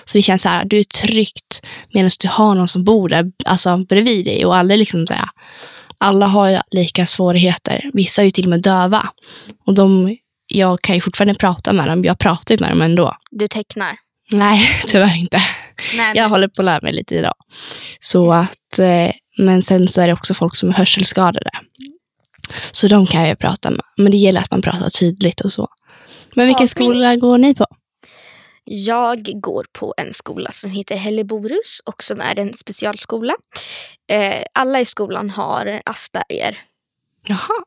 Så 0.04 0.18
det 0.18 0.22
känns 0.22 0.42
så 0.42 0.48
här, 0.48 0.64
du 0.64 0.78
är 0.78 0.84
tryggt 0.84 1.66
medan 1.94 2.10
du 2.20 2.28
har 2.28 2.54
någon 2.54 2.68
som 2.68 2.84
bor 2.84 3.08
där 3.08 3.32
alltså 3.44 3.76
bredvid 3.76 4.24
dig. 4.24 4.46
Och 4.46 4.56
alla 4.56 4.76
liksom 4.76 5.06
så 5.06 5.12
här, 5.12 5.28
alla 5.98 6.26
har 6.26 6.48
ju 6.48 6.58
lika 6.70 7.06
svårigheter. 7.06 7.90
Vissa 7.92 8.22
är 8.22 8.24
ju 8.24 8.30
till 8.30 8.44
och 8.44 8.50
med 8.50 8.62
döva. 8.62 9.08
Och 9.66 9.74
de, 9.74 10.16
jag 10.46 10.82
kan 10.82 10.94
ju 10.94 11.00
fortfarande 11.00 11.34
prata 11.34 11.72
med 11.72 11.88
dem. 11.88 12.04
Jag 12.04 12.18
pratar 12.18 12.54
ju 12.54 12.60
med 12.60 12.70
dem 12.70 12.82
ändå. 12.82 13.16
Du 13.30 13.48
tecknar. 13.48 13.96
Nej, 14.32 14.68
tyvärr 14.86 15.16
inte. 15.16 15.42
Nej, 15.96 16.16
Jag 16.16 16.28
håller 16.28 16.48
på 16.48 16.62
att 16.62 16.66
lära 16.66 16.80
mig 16.82 16.92
lite 16.92 17.14
idag. 17.14 17.34
Så 18.00 18.32
att, 18.32 18.78
eh, 18.78 19.12
men 19.38 19.62
sen 19.62 19.88
så 19.88 20.00
är 20.00 20.06
det 20.06 20.12
också 20.12 20.34
folk 20.34 20.56
som 20.56 20.68
är 20.68 20.72
hörselskadade. 20.72 21.50
Så 22.72 22.88
de 22.88 23.06
kan 23.06 23.28
jag 23.28 23.38
prata 23.38 23.70
med. 23.70 23.82
Men 23.96 24.10
det 24.10 24.16
gäller 24.16 24.40
att 24.40 24.50
man 24.50 24.62
pratar 24.62 24.90
tydligt 24.90 25.40
och 25.40 25.52
så. 25.52 25.68
Men 26.34 26.46
vilken 26.46 26.64
Ja, 26.64 26.68
skola 26.68 27.16
går 27.16 27.38
ni 27.38 27.54
på? 27.54 27.66
Jag 28.64 29.40
går 29.40 29.66
på 29.72 29.94
en 29.96 30.14
skola 30.14 30.50
som 30.50 30.70
heter 30.70 30.96
Helleborus 30.96 31.80
och 31.84 32.02
som 32.02 32.20
är 32.20 32.38
en 32.38 32.54
specialskola. 32.54 33.34
Eh, 34.10 34.42
alla 34.54 34.80
i 34.80 34.84
skolan 34.84 35.30
har 35.30 35.82
Asperger. 35.84 36.58
Jaha. 37.26 37.64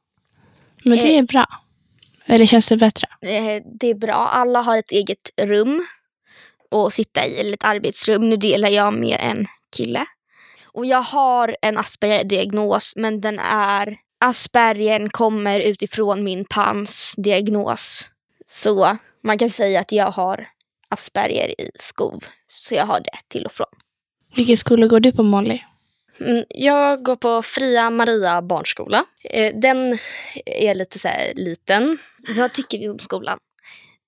Men 0.83 0.97
det 0.97 1.17
är 1.17 1.23
bra. 1.23 1.45
Eller 2.25 2.45
känns 2.45 2.67
det 2.67 2.77
bättre? 2.77 3.07
Eh, 3.21 3.63
det 3.79 3.87
är 3.87 3.95
bra. 3.95 4.13
Alla 4.13 4.61
har 4.61 4.77
ett 4.77 4.91
eget 4.91 5.29
rum 5.41 5.85
att 6.71 6.93
sitta 6.93 7.25
i, 7.25 7.39
eller 7.39 7.53
ett 7.53 7.63
arbetsrum. 7.63 8.29
Nu 8.29 8.37
delar 8.37 8.69
jag 8.69 8.93
med 8.93 9.17
en 9.21 9.47
kille. 9.75 10.05
Och 10.73 10.85
jag 10.85 11.01
har 11.01 11.57
en 11.61 11.77
Asperger-diagnos, 11.77 12.93
men 12.95 13.21
den 13.21 13.39
är... 13.39 13.97
Aspergern 14.21 15.09
kommer 15.09 15.59
utifrån 15.59 16.23
min 16.23 16.45
PANS 16.45 17.13
diagnos. 17.17 18.09
Så 18.45 18.97
man 19.23 19.37
kan 19.37 19.49
säga 19.49 19.79
att 19.79 19.91
jag 19.91 20.11
har 20.11 20.47
Asperger 20.89 21.61
i 21.61 21.71
skov. 21.75 22.23
Så 22.47 22.75
jag 22.75 22.85
har 22.85 22.99
det 22.99 23.17
till 23.27 23.45
och 23.45 23.51
från. 23.51 23.67
Vilken 24.35 24.57
skola 24.57 24.87
går 24.87 24.99
du 24.99 25.11
på 25.11 25.23
Molly? 25.23 25.59
Mm, 26.19 26.43
Jag 26.49 27.03
går 27.03 27.15
på 27.15 27.41
Fria 27.41 27.89
Maria 27.89 28.41
barnskola. 28.41 29.05
Eh, 29.23 29.53
Den 29.55 29.97
är 30.45 30.75
lite 30.75 30.99
så 30.99 31.09
liten. 31.35 31.97
Vad 32.37 32.53
tycker 32.53 32.79
vi 32.79 32.89
om 32.89 32.99
skolan? 32.99 33.39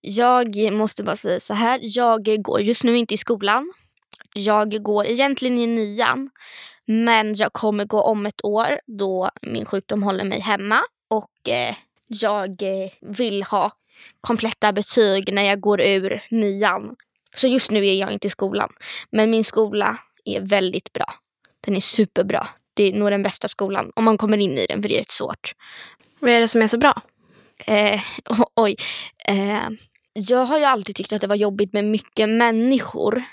Jag 0.02 0.74
måste 0.74 1.04
bara 1.04 1.16
säga 1.16 1.40
så 1.40 1.54
här. 1.54 1.80
Jag 1.84 2.44
går 2.44 2.62
just 2.62 2.84
nu 2.84 2.98
inte 2.98 3.14
i 3.14 3.18
skolan. 3.18 3.74
Jag 4.34 4.84
går 4.84 5.06
egentligen 5.06 5.58
i 5.58 5.68
nian. 5.68 6.30
Men 6.86 7.34
jag 7.36 7.54
kommer 7.54 7.86
gå 7.86 8.02
om 8.02 8.26
ett 8.26 8.46
år 8.46 8.80
då 8.86 9.30
min 9.42 9.66
sjukdom 9.66 10.04
håller 10.04 10.24
mig 10.24 10.40
hemma 10.40 10.82
och 11.10 11.50
eh, 11.50 11.76
jag 12.08 12.62
eh, 12.62 12.92
vill 13.02 13.44
ha 13.44 13.72
kompletta 14.22 14.74
betyg 14.74 15.34
när 15.34 15.44
jag 15.44 15.60
går 15.60 15.82
ur 15.82 16.24
nian. 16.30 16.96
Så 17.36 17.48
just 17.48 17.72
nu 17.72 17.88
är 17.88 17.94
jag 17.94 18.12
inte 18.12 18.28
i 18.28 18.30
skolan. 18.30 18.74
Men 19.12 19.32
min 19.32 19.44
skola 19.44 19.98
är 20.26 20.42
väldigt 20.42 20.94
bra. 20.94 21.14
Den 21.62 21.76
är 21.76 21.80
superbra. 21.80 22.48
Det 22.74 22.84
är 22.84 22.94
nog 22.94 23.12
den 23.12 23.24
bästa 23.24 23.48
skolan 23.48 23.92
om 23.96 24.06
man 24.06 24.18
kommer 24.18 24.38
in 24.38 24.58
i 24.58 24.66
den 24.66 24.82
för 24.82 24.90
det 24.90 24.96
är 24.96 25.00
rätt 25.00 25.12
svårt. 25.12 25.54
Vad 26.20 26.32
är 26.32 26.40
det 26.40 26.48
som 26.48 26.62
är 26.62 26.68
så 26.68 26.78
bra? 26.78 27.02
Eh, 27.66 28.02
oj. 28.56 28.76
Eh, 29.26 29.70
jag 30.14 30.46
har 30.46 30.58
ju 30.58 30.66
alltid 30.66 30.96
tyckt 30.96 31.14
att 31.14 31.22
det 31.22 31.28
var 31.28 31.36
jobbigt 31.36 31.74
med 31.74 31.86
mycket 31.86 32.30
människor. 32.30 33.24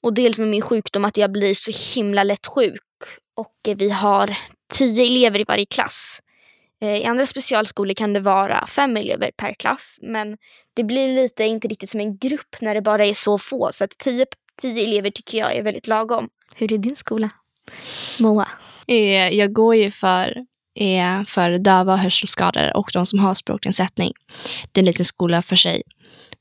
Och 0.00 0.14
dels 0.14 0.38
med 0.38 0.48
min 0.48 0.62
sjukdom 0.62 1.04
att 1.04 1.16
jag 1.16 1.32
blir 1.32 1.54
så 1.54 1.94
himla 1.94 2.24
lätt 2.24 2.46
sjuk. 2.46 2.80
Och 3.36 3.68
eh, 3.68 3.76
vi 3.76 3.90
har 3.90 4.36
tio 4.72 5.06
elever 5.06 5.40
i 5.40 5.44
varje 5.44 5.66
klass. 5.66 6.20
Eh, 6.82 6.96
I 6.96 7.04
andra 7.04 7.26
specialskolor 7.26 7.94
kan 7.94 8.12
det 8.12 8.20
vara 8.20 8.66
fem 8.66 8.96
elever 8.96 9.30
per 9.36 9.54
klass. 9.54 9.98
Men 10.02 10.36
det 10.76 10.84
blir 10.84 11.14
lite 11.14 11.44
inte 11.44 11.68
riktigt 11.68 11.90
som 11.90 12.00
en 12.00 12.16
grupp 12.16 12.56
när 12.60 12.74
det 12.74 12.82
bara 12.82 13.04
är 13.06 13.14
så 13.14 13.38
få. 13.38 13.70
Så 13.72 13.84
att 13.84 13.90
tio, 13.98 14.26
tio 14.60 14.84
elever 14.84 15.10
tycker 15.10 15.38
jag 15.38 15.54
är 15.56 15.62
väldigt 15.62 15.86
lagom. 15.86 16.28
Hur 16.54 16.72
är 16.72 16.78
din 16.78 16.96
skola? 16.96 17.30
Moa? 18.18 18.48
Eh, 18.86 19.28
Jag 19.28 19.52
går 19.52 19.74
ju 19.74 19.90
för, 19.90 20.44
för 21.26 21.58
döva 21.58 21.92
och 21.92 21.98
hörselskadade 21.98 22.72
och 22.72 22.90
de 22.92 23.06
som 23.06 23.18
har 23.18 23.34
språknedsättning. 23.34 24.12
Det 24.72 24.80
är 24.80 24.82
en 24.82 24.86
liten 24.86 25.04
skola 25.04 25.42
för 25.42 25.56
sig. 25.56 25.82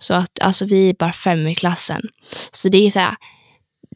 Så 0.04 0.14
att 0.14 0.40
alltså, 0.42 0.66
vi 0.66 0.90
är 0.90 0.94
bara 0.94 1.14
fem 1.14 1.48
i 1.48 1.56
klassen. 1.56 2.02
Så 2.52 2.70
det 2.70 2.88
är 2.88 2.92
så 2.92 3.00
här, 3.00 3.16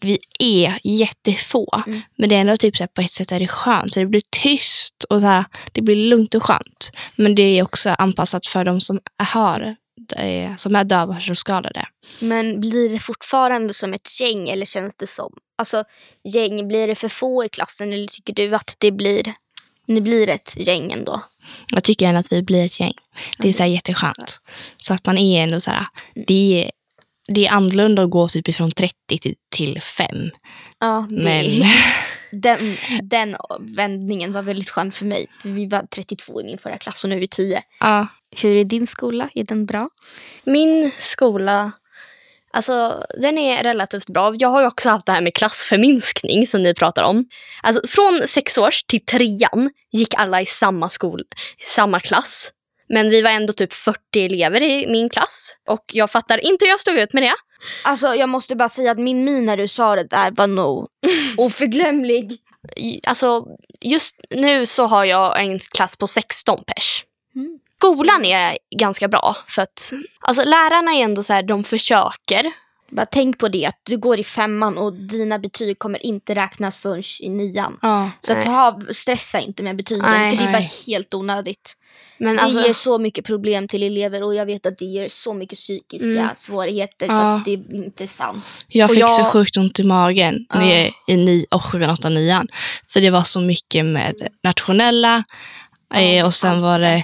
vi 0.01 0.19
är 0.39 0.79
jättefå. 0.83 1.83
Mm. 1.87 2.01
Men 2.15 2.29
det 2.29 2.35
är 2.35 2.41
ändå 2.41 2.57
typ 2.57 2.77
så 2.77 2.83
här, 2.83 2.87
på 2.87 3.01
ett 3.01 3.11
sätt 3.11 3.31
är 3.31 3.39
det 3.39 3.47
skönt. 3.47 3.93
För 3.93 4.01
det 4.01 4.07
blir 4.07 4.21
tyst 4.29 5.03
och 5.03 5.19
så 5.19 5.25
här, 5.25 5.45
det 5.71 5.81
blir 5.81 6.09
lugnt 6.09 6.35
och 6.35 6.43
skönt. 6.43 6.91
Men 7.15 7.35
det 7.35 7.43
är 7.59 7.63
också 7.63 7.89
anpassat 7.89 8.45
för 8.47 8.65
de 8.65 8.81
som 8.81 8.99
har 9.17 9.75
eh, 10.15 10.55
som 10.55 10.75
är 10.75 10.83
döva 10.83 11.05
och 11.05 11.13
hörselskadade. 11.13 11.85
Men 12.19 12.59
blir 12.59 12.89
det 12.89 12.99
fortfarande 12.99 13.73
som 13.73 13.93
ett 13.93 14.19
gäng 14.19 14.49
eller 14.49 14.65
känns 14.65 14.95
det 14.97 15.07
som, 15.07 15.33
alltså 15.57 15.83
gäng, 16.23 16.67
blir 16.67 16.87
det 16.87 16.95
för 16.95 17.07
få 17.07 17.45
i 17.45 17.49
klassen 17.49 17.93
eller 17.93 18.07
tycker 18.07 18.33
du 18.33 18.55
att 18.55 18.75
det 18.77 18.91
blir, 18.91 19.33
ni 19.87 20.01
blir 20.01 20.29
ett 20.29 20.53
gäng 20.57 20.91
ändå? 20.91 21.23
Jag 21.71 21.83
tycker 21.83 22.05
ändå 22.07 22.19
att 22.19 22.31
vi 22.31 22.41
blir 22.41 22.65
ett 22.65 22.79
gäng. 22.79 22.93
Det 23.37 23.49
är 23.49 23.53
så 23.53 23.63
här 23.63 23.69
jätteskönt. 23.69 24.41
Så 24.77 24.93
att 24.93 25.05
man 25.05 25.17
är 25.17 25.43
ändå 25.43 25.61
så 25.61 25.71
här, 25.71 25.87
det 26.27 26.63
är, 26.63 26.71
det 27.27 27.47
är 27.47 27.51
annorlunda 27.51 28.03
att 28.03 28.09
gå 28.09 28.29
typ 28.29 28.47
ifrån 28.47 28.71
30 28.71 28.95
till, 29.19 29.35
till 29.49 29.81
5. 29.81 30.07
Ja, 30.79 31.07
det, 31.09 31.23
Men 31.23 31.63
den, 32.41 32.77
den 33.03 33.35
vändningen 33.59 34.33
var 34.33 34.41
väldigt 34.41 34.69
skön 34.69 34.91
för 34.91 35.05
mig. 35.05 35.27
För 35.41 35.49
vi 35.49 35.65
var 35.65 35.87
32 35.91 36.41
i 36.41 36.43
min 36.43 36.57
förra 36.57 36.77
klass 36.77 37.03
och 37.03 37.09
nu 37.09 37.15
är 37.15 37.19
vi 37.19 37.27
10. 37.27 37.61
ja, 37.79 38.07
Hur 38.41 38.55
är 38.55 38.65
din 38.65 38.87
skola? 38.87 39.29
Är 39.33 39.43
den 39.43 39.65
bra? 39.65 39.89
Min 40.43 40.91
skola, 40.99 41.71
alltså 42.51 43.03
den 43.21 43.37
är 43.37 43.63
relativt 43.63 44.09
bra. 44.09 44.35
Jag 44.35 44.49
har 44.49 44.61
ju 44.61 44.67
också 44.67 44.89
haft 44.89 45.05
det 45.05 45.11
här 45.11 45.21
med 45.21 45.33
klassförminskning 45.33 46.47
som 46.47 46.63
ni 46.63 46.73
pratar 46.73 47.03
om. 47.03 47.25
Alltså 47.63 47.87
från 47.87 48.27
sex 48.27 48.57
års 48.57 48.83
till 48.83 49.05
trean 49.05 49.69
gick 49.91 50.13
alla 50.13 50.41
i 50.41 50.45
samma 50.45 50.89
skol, 50.89 51.21
samma 51.65 51.99
klass. 51.99 52.51
Men 52.89 53.09
vi 53.09 53.21
var 53.21 53.29
ändå 53.29 53.53
typ 53.53 53.73
40 53.73 53.99
elever 54.15 54.63
i 54.63 54.87
min 54.87 55.09
klass. 55.09 55.55
Och 55.69 55.83
jag 55.93 56.11
fattar 56.11 56.45
inte 56.45 56.65
hur 56.65 56.69
jag 56.69 56.79
stod 56.79 56.95
ut 56.95 57.13
med 57.13 57.23
det. 57.23 57.35
Alltså 57.83 58.15
jag 58.15 58.29
måste 58.29 58.55
bara 58.55 58.69
säga 58.69 58.91
att 58.91 58.99
min 58.99 59.25
min 59.25 59.45
när 59.45 59.57
du 59.57 59.67
sa 59.67 59.95
det 59.95 60.03
där 60.03 60.31
var 60.31 60.47
nog 60.47 60.87
oförglömlig. 61.37 62.37
Alltså 63.07 63.45
just 63.81 64.21
nu 64.29 64.65
så 64.65 64.85
har 64.85 65.05
jag 65.05 65.41
en 65.41 65.59
klass 65.59 65.95
på 65.95 66.07
16 66.07 66.63
pers. 66.63 67.03
Mm. 67.35 67.59
Skolan 67.77 68.25
är 68.25 68.57
ganska 68.75 69.07
bra 69.07 69.35
för 69.47 69.61
att 69.61 69.93
alltså, 70.19 70.43
lärarna 70.43 70.91
är 70.93 71.03
ändå 71.03 71.23
så 71.23 71.33
här, 71.33 71.43
de 71.43 71.63
försöker. 71.63 72.51
Bara 72.91 73.05
tänk 73.05 73.37
på 73.37 73.47
det 73.47 73.65
att 73.65 73.79
du 73.83 73.97
går 73.97 74.19
i 74.19 74.23
femman 74.23 74.77
och 74.77 74.93
dina 74.93 75.39
betyg 75.39 75.79
kommer 75.79 76.05
inte 76.05 76.35
räknas 76.35 76.77
förrän 76.77 77.03
i 77.21 77.29
nian. 77.29 77.79
ja. 77.81 78.09
Så 78.19 78.33
att 78.33 78.45
ha, 78.45 78.79
stressa 78.91 79.39
inte 79.39 79.63
med 79.63 79.75
betygen 79.75 80.05
Nej. 80.09 80.37
för 80.37 80.43
det 80.43 80.49
är 80.49 80.53
bara 80.53 80.67
helt 80.87 81.13
onödigt. 81.13 81.73
Men 82.17 82.35
Det 82.35 82.41
alltså, 82.41 82.59
ger 82.67 82.73
så 82.73 82.97
mycket 82.99 83.25
problem 83.25 83.67
till 83.67 83.83
elever 83.83 84.23
och 84.23 84.35
jag 84.35 84.45
vet 84.45 84.65
att 84.65 84.77
det 84.77 84.85
ger 84.85 85.09
så 85.09 85.33
mycket 85.33 85.57
psykiska 85.57 86.05
Mm. 86.07 86.29
svårigheter 86.35 87.07
så 87.07 87.13
Ja. 87.13 87.35
att 87.35 87.45
det 87.45 87.51
är 87.53 87.75
inte 87.85 88.07
sant. 88.07 88.43
Jag 88.67 88.85
Och 88.89 88.93
fick 88.93 89.03
jag- 89.03 89.11
så 89.11 89.23
sjukt 89.25 89.57
ont 89.57 89.79
i 89.79 89.83
magen 89.83 90.45
Ja. 90.49 90.59
när 90.59 90.75
jag 90.77 90.91
i 91.07 91.15
ni, 91.17 91.45
och 91.51 91.63
7, 91.65 91.83
8, 91.87 92.09
9. 92.09 92.41
För 92.89 93.01
det 93.01 93.09
var 93.09 93.23
så 93.23 93.39
mycket 93.39 93.85
med 93.85 94.27
nationella 94.43 95.23
eh, 95.93 96.25
och 96.25 96.33
sen 96.33 96.61
var 96.61 96.79
det 96.79 97.03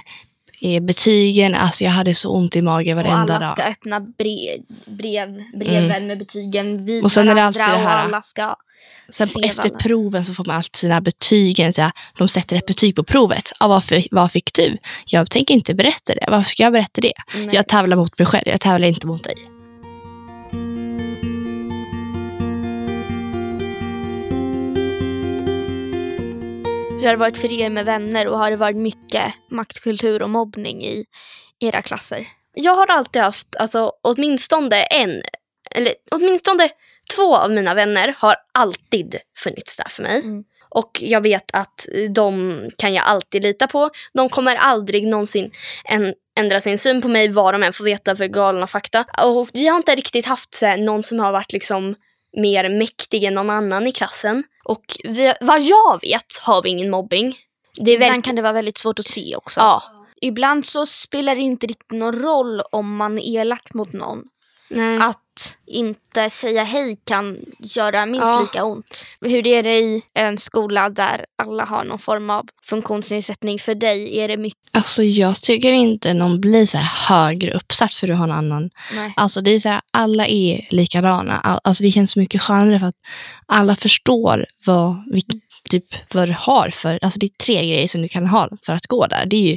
betygen. 0.82 1.54
Alltså 1.54 1.84
jag 1.84 1.90
hade 1.90 2.14
så 2.14 2.30
ont 2.30 2.56
i 2.56 2.62
magen 2.62 2.98
Och 2.98 3.04
varenda 3.04 3.36
alla 3.36 3.46
ska 3.52 3.62
dag. 3.62 3.70
öppna 3.70 4.00
brev, 4.00 4.60
brev, 4.86 5.42
breven 5.58 6.06
med 6.06 6.18
betygen 6.18 6.84
vid 6.84 7.04
Och 7.04 7.12
sen 7.12 7.28
är 7.28 7.34
det 7.34 7.42
alltid 7.44 7.60
varandra 7.62 7.78
det 7.78 7.84
och 7.84 7.90
här- 7.90 8.04
alla 8.04 8.22
ska 8.22 8.56
Sen 9.08 9.28
se 9.28 9.40
efter 9.44 9.62
varandra. 9.62 9.78
proven 9.78 10.24
så 10.24 10.34
får 10.34 10.44
man 10.44 10.56
alltid 10.56 10.76
sina 10.76 11.00
betygen. 11.00 11.72
Så 11.72 11.82
här, 11.82 11.92
de 12.18 12.28
sätter 12.28 12.56
ett 12.56 12.66
betyg 12.66 12.96
på 12.96 13.04
provet. 13.04 13.52
Ja, 13.60 13.68
vad, 13.68 13.84
vad 14.10 14.32
fick 14.32 14.54
du? 14.54 14.78
Jag 15.06 15.30
tänker 15.30 15.54
inte 15.54 15.74
berätta 15.74 16.14
det. 16.14 16.24
Varför 16.30 16.50
ska 16.50 16.62
jag 16.62 16.72
berätta 16.72 17.00
det? 17.00 17.12
Nej. 17.36 17.48
Jag 17.54 17.68
tävlar 17.68 17.96
mot 17.96 18.18
mig 18.18 18.26
själv. 18.26 18.48
Jag 18.48 18.60
tävlar 18.60 18.88
inte 18.88 19.06
mot 19.06 19.24
dig. 19.24 19.34
Hur 27.04 27.08
har 27.08 27.16
det 27.16 27.20
varit 27.20 27.38
för 27.38 27.52
er 27.52 27.70
med 27.70 27.84
vänner 27.84 28.26
och 28.26 28.38
har 28.38 28.50
det 28.50 28.56
varit 28.56 28.76
mycket 28.76 29.34
maktkultur 29.50 30.22
och 30.22 30.30
mobbning 30.30 30.84
i 30.84 31.04
era 31.60 31.82
klasser? 31.82 32.28
jag 32.54 32.74
har 32.74 32.86
alltid 32.86 33.22
haft 33.22 33.56
alltså, 33.56 33.92
åtminstone 34.02 34.82
en, 34.82 35.22
eller 35.70 35.94
åtminstone 36.10 36.68
två 37.16 37.36
av 37.36 37.50
mina 37.50 37.74
vänner 37.74 38.16
har 38.18 38.36
alltid 38.52 39.16
funnits 39.38 39.76
där 39.76 39.88
för 39.88 40.02
mig. 40.02 40.20
Mm. 40.20 40.44
Och 40.68 40.98
jag 41.00 41.20
vet 41.20 41.50
att 41.52 41.88
de 42.10 42.60
kan 42.78 42.94
jag 42.94 43.04
alltid 43.06 43.42
lita 43.42 43.66
på. 43.66 43.90
De 44.14 44.28
kommer 44.28 44.56
aldrig 44.56 45.06
någonsin 45.06 45.50
en, 45.84 46.14
ändra 46.38 46.60
sin 46.60 46.78
syn 46.78 47.02
på 47.02 47.08
mig 47.08 47.28
vad 47.28 47.54
de 47.54 47.62
än 47.62 47.72
får 47.72 47.84
veta 47.84 48.16
för 48.16 48.26
galna 48.26 48.66
fakta. 48.66 49.04
Och 49.22 49.48
vi 49.52 49.68
har 49.68 49.76
inte 49.76 49.94
riktigt 49.94 50.26
haft 50.26 50.54
så 50.54 50.66
här, 50.66 50.78
någon 50.78 51.02
som 51.02 51.18
har 51.18 51.32
varit 51.32 51.52
liksom 51.52 51.94
mer 52.36 52.68
mäktig 52.68 53.24
än 53.24 53.34
någon 53.34 53.50
annan 53.50 53.86
i 53.86 53.92
klassen. 53.92 54.44
Och 54.64 54.98
vi, 55.04 55.34
vad 55.40 55.62
jag 55.62 56.00
vet 56.02 56.38
har 56.40 56.62
vi 56.62 56.68
ingen 56.68 56.90
mobbing. 56.90 57.36
Det 57.74 57.90
är 57.90 57.94
Ibland 57.94 58.10
väldigt... 58.10 58.24
kan 58.24 58.36
det 58.36 58.42
vara 58.42 58.52
väldigt 58.52 58.78
svårt 58.78 58.98
att 58.98 59.06
se 59.06 59.36
också. 59.36 59.60
Ja. 59.60 59.82
Ibland 60.20 60.66
så 60.66 60.86
spelar 60.86 61.34
det 61.34 61.40
inte 61.40 61.66
riktigt 61.66 61.92
någon 61.92 62.22
roll 62.22 62.62
om 62.72 62.96
man 62.96 63.18
är 63.18 63.40
elak 63.40 63.74
mot 63.74 63.92
någon. 63.92 64.22
Nej. 64.70 64.98
Att 65.00 65.23
inte 65.66 66.30
säga 66.30 66.64
hej 66.64 66.96
kan 67.04 67.38
göra 67.58 68.06
minst 68.06 68.26
Ja. 68.26 68.40
lika 68.40 68.64
ont. 68.64 69.06
Hur 69.20 69.46
är 69.46 69.62
det 69.62 69.78
i 69.78 70.02
en 70.14 70.38
skola 70.38 70.88
där 70.88 71.24
alla 71.42 71.64
har 71.64 71.84
någon 71.84 71.98
form 71.98 72.30
av 72.30 72.46
funktionsnedsättning? 72.64 73.58
För 73.58 73.74
dig 73.74 74.18
är 74.18 74.28
det 74.28 74.36
mycket... 74.36 74.60
Alltså 74.72 75.02
jag 75.02 75.36
tycker 75.36 75.72
inte 75.72 76.14
någon 76.14 76.40
blir 76.40 76.66
så 76.66 76.78
här 76.78 77.16
högre 77.16 77.52
uppsatt 77.52 77.92
för 77.94 78.10
att 78.10 78.16
ha 78.18 78.24
en 78.24 78.32
annan. 78.32 78.70
Nej. 78.94 79.12
Alltså 79.16 79.40
det 79.40 79.50
är 79.50 79.60
så 79.60 79.68
här, 79.68 79.80
alla 79.90 80.26
är 80.26 80.66
likadana. 80.70 81.38
All- 81.38 81.60
Alltså 81.64 81.82
det 81.82 81.90
känns 81.90 82.10
så 82.10 82.18
mycket 82.18 82.42
skönare 82.42 82.78
för 82.80 82.86
att 82.86 82.96
alla 83.46 83.76
förstår 83.76 84.46
vad, 84.66 85.04
vilk, 85.12 85.26
typ, 85.70 85.84
vad 86.14 86.28
du 86.28 86.36
har 86.38 86.70
för, 86.70 86.98
alltså 87.02 87.20
det 87.20 87.26
är 87.26 87.44
tre 87.44 87.54
grejer 87.66 87.88
som 87.88 88.02
du 88.02 88.08
kan 88.08 88.26
ha 88.26 88.48
för 88.66 88.72
att 88.72 88.86
gå 88.86 89.06
där. 89.06 89.26
Det 89.26 89.36
är 89.36 89.50
ju 89.50 89.56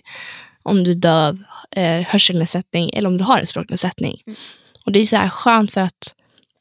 om 0.64 0.84
du 0.84 0.92
är 0.92 0.96
döv, 0.96 1.38
eh, 1.76 2.02
hörselnedsättning 2.08 2.90
eller 2.94 3.10
om 3.10 3.18
du 3.18 3.24
har 3.24 3.38
en 3.40 3.48
språknedsättning. 3.48 4.22
Mm. 4.28 4.38
Och 4.88 4.94
det 4.94 5.00
är 5.00 5.06
så 5.06 5.16
här 5.16 5.30
skönt 5.30 5.74
för 5.74 5.82
att 5.82 6.16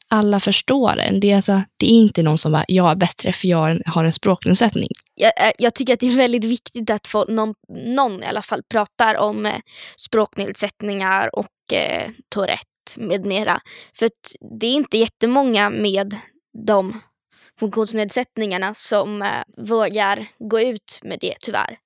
alla 0.09 0.39
förstår 0.39 0.97
en. 0.97 1.19
Det 1.19 1.31
är, 1.31 1.35
alltså, 1.35 1.61
det 1.77 1.85
är 1.85 1.89
inte 1.89 2.23
någon 2.23 2.37
som 2.37 2.51
bara, 2.51 2.65
jag 2.67 2.91
är 2.91 2.95
bättre 2.95 3.33
för 3.33 3.47
jag 3.47 3.81
har 3.85 4.05
en 4.05 4.13
språknedsättning. 4.13 4.89
jag, 5.15 5.47
eh, 5.47 5.51
jag 5.57 5.73
tycker 5.75 5.93
att 5.93 5.99
det 5.99 6.07
är 6.07 6.17
väldigt 6.17 6.43
viktigt 6.43 6.89
att 6.89 7.07
få, 7.07 7.25
någon, 7.25 7.53
någon 7.69 8.23
i 8.23 8.25
alla 8.25 8.41
fall 8.41 8.61
pratar 8.69 9.15
om 9.15 9.45
eh, 9.45 9.55
språknedsättningar 9.97 11.35
och 11.35 11.73
eh, 11.73 12.09
Tourette 12.29 12.67
med 12.97 13.25
mera. 13.25 13.61
För 13.99 14.05
att 14.05 14.35
det 14.59 14.67
är 14.67 14.73
inte 14.73 14.97
jättemånga 14.97 15.69
med 15.69 16.15
de 16.65 16.99
funktionsnedsättningarna 17.59 18.73
som 18.73 19.21
eh, 19.21 19.29
vågar 19.57 20.27
gå 20.39 20.61
ut 20.61 20.99
med 21.03 21.17
det 21.21 21.35
tyvärr. 21.41 21.77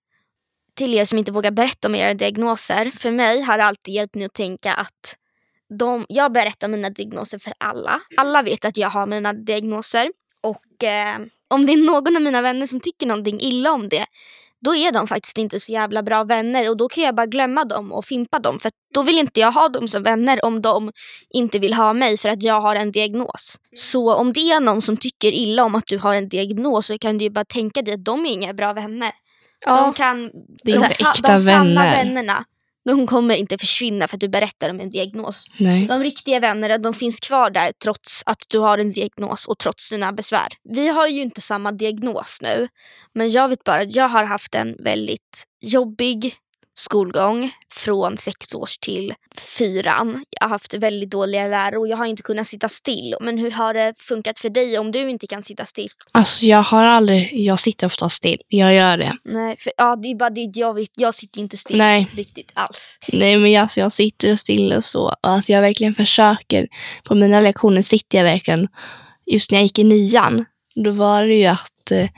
Till 0.75 0.93
er 0.93 1.05
som 1.05 1.17
inte 1.17 1.31
vågar 1.31 1.51
berätta 1.51 1.88
om 1.88 1.95
era 1.95 2.13
diagnoser, 2.13 2.91
för 2.91 3.12
mig 3.12 3.41
har 3.41 3.57
det 3.57 3.63
alltid 3.63 3.93
hjälpt 3.93 4.15
mig 4.15 4.25
att 4.25 4.33
tänka 4.33 4.74
att 4.74 5.17
de, 5.80 6.06
jag 6.10 6.32
berättar 6.32 6.68
mina 6.68 6.90
diagnoser 6.90 7.40
för 7.40 7.54
alla. 7.58 8.01
Alla 8.18 8.42
vet 8.42 8.66
att 8.66 8.78
jag 8.78 8.90
har 8.90 9.06
mina 9.06 9.34
diagnoser. 9.34 10.12
Och 10.44 10.84
eh, 10.84 11.18
om 11.48 11.66
det 11.66 11.74
är 11.74 11.86
någon 11.86 12.16
av 12.16 12.22
mina 12.22 12.42
vänner 12.42 12.68
som 12.68 12.80
tycker 12.80 13.08
någonting 13.08 13.40
illa 13.40 13.72
om 13.72 13.90
det, 13.90 14.06
då 14.66 14.75
är 14.75 14.92
de 14.92 15.08
faktiskt 15.08 15.38
inte 15.38 15.60
så 15.60 15.72
jävla 15.72 16.04
bra 16.04 16.24
vänner 16.24 16.70
och 16.70 16.78
då 16.78 16.90
kan 16.90 17.04
jag 17.04 17.16
bara 17.16 17.25
glömma 17.25 17.66
dem 17.66 17.92
och 17.92 18.06
fimpa 18.06 18.40
dem 18.40 18.60
för 18.60 18.72
då 18.94 19.04
vill 19.04 19.18
inte 19.18 19.40
jag 19.40 19.51
ha 19.51 19.70
dem 19.70 19.88
som 19.88 20.04
vänner 20.04 20.46
om 20.46 20.62
de 20.62 20.92
inte 21.30 21.60
vill 21.60 21.74
ha 21.74 21.94
mig 21.94 22.18
för 22.18 22.30
att 22.30 22.44
jag 22.44 22.62
har 22.62 22.75
en 22.75 22.92
diagnos. 22.92 23.58
Så 23.75 24.13
om 24.16 24.34
det 24.34 24.40
är 24.51 24.60
någon 24.60 24.82
som 24.82 24.98
tycker 24.98 25.32
illa 25.32 25.63
om 25.63 25.75
att 25.75 25.88
du 25.88 25.98
har 25.98 26.16
en 26.16 26.30
diagnos 26.30 26.88
så 26.88 26.98
kan 26.98 27.18
du 27.18 27.24
ju 27.24 27.30
bara 27.30 27.46
tänka 27.46 27.82
dig 27.82 27.94
att 27.94 28.06
de 28.06 28.25
är 28.25 28.30
inga 28.30 28.54
bra 28.54 28.74
vänner. 28.74 29.12
De 29.66 29.94
kan, 29.94 30.32
Det 30.63 30.72
är 30.72 30.78
så 30.78 30.84
inte 30.84 30.96
äkta 30.96 31.34
de 31.38 31.40
sanna 31.44 31.82
vänner. 31.82 32.04
vännerna, 32.04 32.46
de 32.85 33.07
kommer 33.07 33.35
inte 33.35 33.57
försvinna 33.57 34.07
för 34.07 34.17
att 34.17 34.21
du 34.21 34.27
berättar 34.27 34.69
om 34.69 34.79
en 34.79 34.89
diagnos. 34.89 35.45
Nej. 35.57 35.88
De 35.88 36.03
riktiga 36.03 36.39
vännerna 36.39 36.77
de 36.77 36.93
finns 36.93 37.19
kvar 37.19 37.50
där 37.50 37.71
trots 37.83 38.23
att 38.25 38.43
du 38.50 38.59
har 38.59 38.77
en 38.77 38.91
diagnos 38.91 39.45
och 39.45 39.57
trots 39.57 39.89
dina 39.89 40.13
besvär. 40.13 40.47
Vi 40.63 40.88
har 40.88 41.07
ju 41.07 41.21
inte 41.21 41.41
samma 41.41 41.71
diagnos 41.71 42.38
nu 42.41 42.67
men 43.13 43.31
jag 43.31 43.50
vet 43.50 43.63
bara 43.63 43.81
att 43.81 43.95
jag 43.95 44.09
har 44.09 44.23
haft 44.23 44.55
en 44.55 44.75
väldigt 44.83 45.43
jobbig 45.61 46.35
skolgång 46.75 47.51
från 47.74 48.18
sex 48.18 48.56
års 48.56 48.78
till 48.78 49.13
fyran. 49.58 50.25
Jag 50.30 50.48
har 50.48 50.50
haft 50.50 50.74
väldigt 50.74 51.10
dåliga 51.10 51.48
lärare 51.48 51.78
och 51.78 51.88
jag 51.88 51.98
har 51.98 52.06
inte 52.06 52.24
kunnat 52.24 52.48
sitta 52.48 52.70
still. 52.70 53.16
Men 53.22 53.38
hur 53.38 53.51
har 53.51 53.74
det 53.74 53.94
funkat 54.00 54.40
för 54.40 54.50
dig 54.50 54.80
om 54.80 54.92
du 54.92 55.10
inte 55.10 55.28
kan 55.28 55.44
sitta 55.44 55.66
still? 55.66 55.90
Alltså 56.12 56.46
jag 56.46 56.63
har 56.63 56.86
aldrig, 56.86 57.34
jag 57.34 57.60
sitter 57.60 57.88
ofta 57.88 58.10
still. 58.10 58.42
Jag 58.48 58.74
gör 58.74 58.98
det. 58.98 59.18
Nej, 59.24 59.58
för, 59.58 59.74
ja, 59.78 59.96
det 59.96 60.08
är 60.08 60.16
bara 60.16 60.30
det 60.30 60.51
jag 60.54 60.74
vet. 60.74 60.90
Jag 60.96 61.16
sitter 61.16 61.42
inte 61.42 61.58
still 61.58 61.78
Nej. 61.78 62.08
riktigt 62.13 62.51
alls. 62.54 63.00
Nej 63.13 63.38
men 63.38 63.62
alltså 63.62 63.80
jag 63.80 63.92
sitter 63.94 64.36
still 64.36 64.74
och 64.74 64.86
så. 64.86 65.01
Och 65.08 65.16
Alltså 65.22 65.51
jag 65.51 65.62
verkligen 65.62 65.96
försöker. 65.96 66.68
På 67.04 67.16
mina 67.16 67.40
lektioner 67.40 67.82
sitter 67.82 68.18
jag 68.18 68.25
verkligen. 68.25 68.68
Just 69.25 69.51
när 69.51 69.58
jag 69.58 69.63
gick 69.63 69.80
i 69.80 69.84
nian. 69.84 70.46
Då 70.75 70.92
var 70.92 71.25
det 71.25 71.36
ju 71.36 71.46
att 71.46 71.92
eh, 71.92 72.10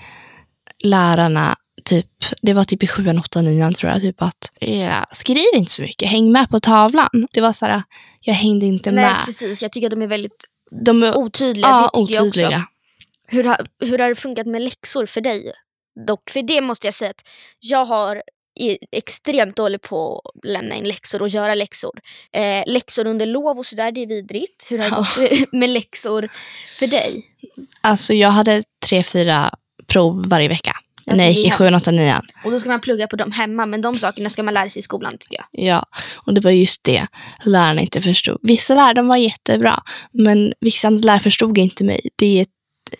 lärarna 0.83 1.55
typ, 1.85 2.07
det 2.41 2.53
var 2.53 2.63
typ 2.63 2.83
i 2.83 2.87
sjuan, 2.87 3.19
åttan, 3.19 3.45
nian 3.45 3.73
tror 3.73 3.91
jag. 3.91 4.01
Typ 4.01 4.21
att 4.21 4.51
ja, 4.59 5.05
skriv 5.11 5.45
inte 5.55 5.71
så 5.71 5.81
mycket, 5.81 6.09
häng 6.09 6.31
med 6.31 6.49
på 6.49 6.59
tavlan. 6.59 7.27
Det 7.31 7.41
var 7.41 7.53
så 7.53 7.65
här, 7.65 7.83
jag 8.21 8.33
hängde 8.33 8.65
inte 8.65 8.91
Nej, 8.91 9.03
med. 9.05 9.15
precis. 9.25 9.61
Jag 9.61 9.71
tycker 9.71 9.87
att 9.87 9.91
de 9.91 10.01
är 10.01 10.07
väldigt 10.07 10.45
De 10.85 11.03
är 11.03 11.17
otydliga. 11.17 11.67
ja, 11.67 11.89
det 11.93 11.99
tycker 11.99 12.13
jag 12.15 12.27
också. 12.27 12.39
otydliga. 12.39 12.65
Hur 13.27 13.43
har, 13.43 13.67
hur 13.79 13.97
har 13.99 14.09
det 14.09 14.15
funkat 14.15 14.47
med 14.47 14.61
läxor 14.61 15.05
för 15.05 15.21
dig? 15.21 15.51
Dock, 16.07 16.29
för 16.29 16.41
det 16.41 16.61
måste 16.61 16.87
jag 16.87 16.93
säga 16.93 17.09
att 17.11 17.27
jag 17.59 17.85
har 17.85 18.23
är 18.59 18.77
extremt 18.91 19.55
dålig 19.55 19.81
på 19.81 20.21
att 20.25 20.49
lämna 20.49 20.75
in 20.75 20.83
läxor 20.87 21.21
och 21.21 21.29
göra 21.29 21.55
läxor. 21.55 21.99
Eh, 22.33 22.63
läxor 22.67 23.07
under 23.07 23.25
lov 23.25 23.57
och 23.57 23.65
sådär, 23.65 23.91
det 23.91 24.01
är 24.03 24.07
vidrigt. 24.07 24.67
Hur 24.69 24.77
har 24.77 24.89
det 24.89 24.95
Ja. 25.17 25.29
gått 25.39 25.51
med 25.53 25.69
läxor 25.69 26.29
för 26.79 26.87
dig? 26.87 27.25
Alltså 27.81 28.13
jag 28.13 28.29
hade 28.29 28.63
tre, 28.85 29.03
fyra 29.03 29.51
prov 29.87 30.23
varje 30.27 30.47
vecka. 30.47 30.75
När 31.05 31.23
jag 31.23 31.31
gick 31.31 31.45
i 31.45 31.47
är 31.47 31.51
sjuan, 31.51 31.75
åttan, 31.75 31.95
nian. 31.95 32.25
Och 32.43 32.51
då 32.51 32.59
ska 32.59 32.69
man 32.69 32.81
plugga 32.81 33.07
på 33.07 33.15
dem 33.15 33.31
hemma, 33.31 33.65
men 33.65 33.81
de 33.81 33.97
sakerna 33.97 34.29
ska 34.29 34.43
man 34.43 34.53
lära 34.53 34.69
sig 34.69 34.79
i 34.79 34.83
skolan 34.83 35.17
tycker 35.19 35.35
jag. 35.35 35.65
Ja, 35.65 35.85
och 36.15 36.33
det 36.33 36.41
var 36.41 36.51
just 36.51 36.83
det 36.83 37.07
lärarna 37.45 37.81
inte 37.81 38.01
förstod. 38.01 38.39
Vissa 38.41 38.75
lärare 38.75 38.93
de 38.93 39.07
var 39.07 39.17
jättebra, 39.17 39.83
men 40.11 40.53
vissa 40.59 40.87
andra 40.87 41.05
lärare 41.05 41.19
förstod 41.19 41.57
inte 41.57 41.83
mig. 41.83 42.09
Det 42.15 42.45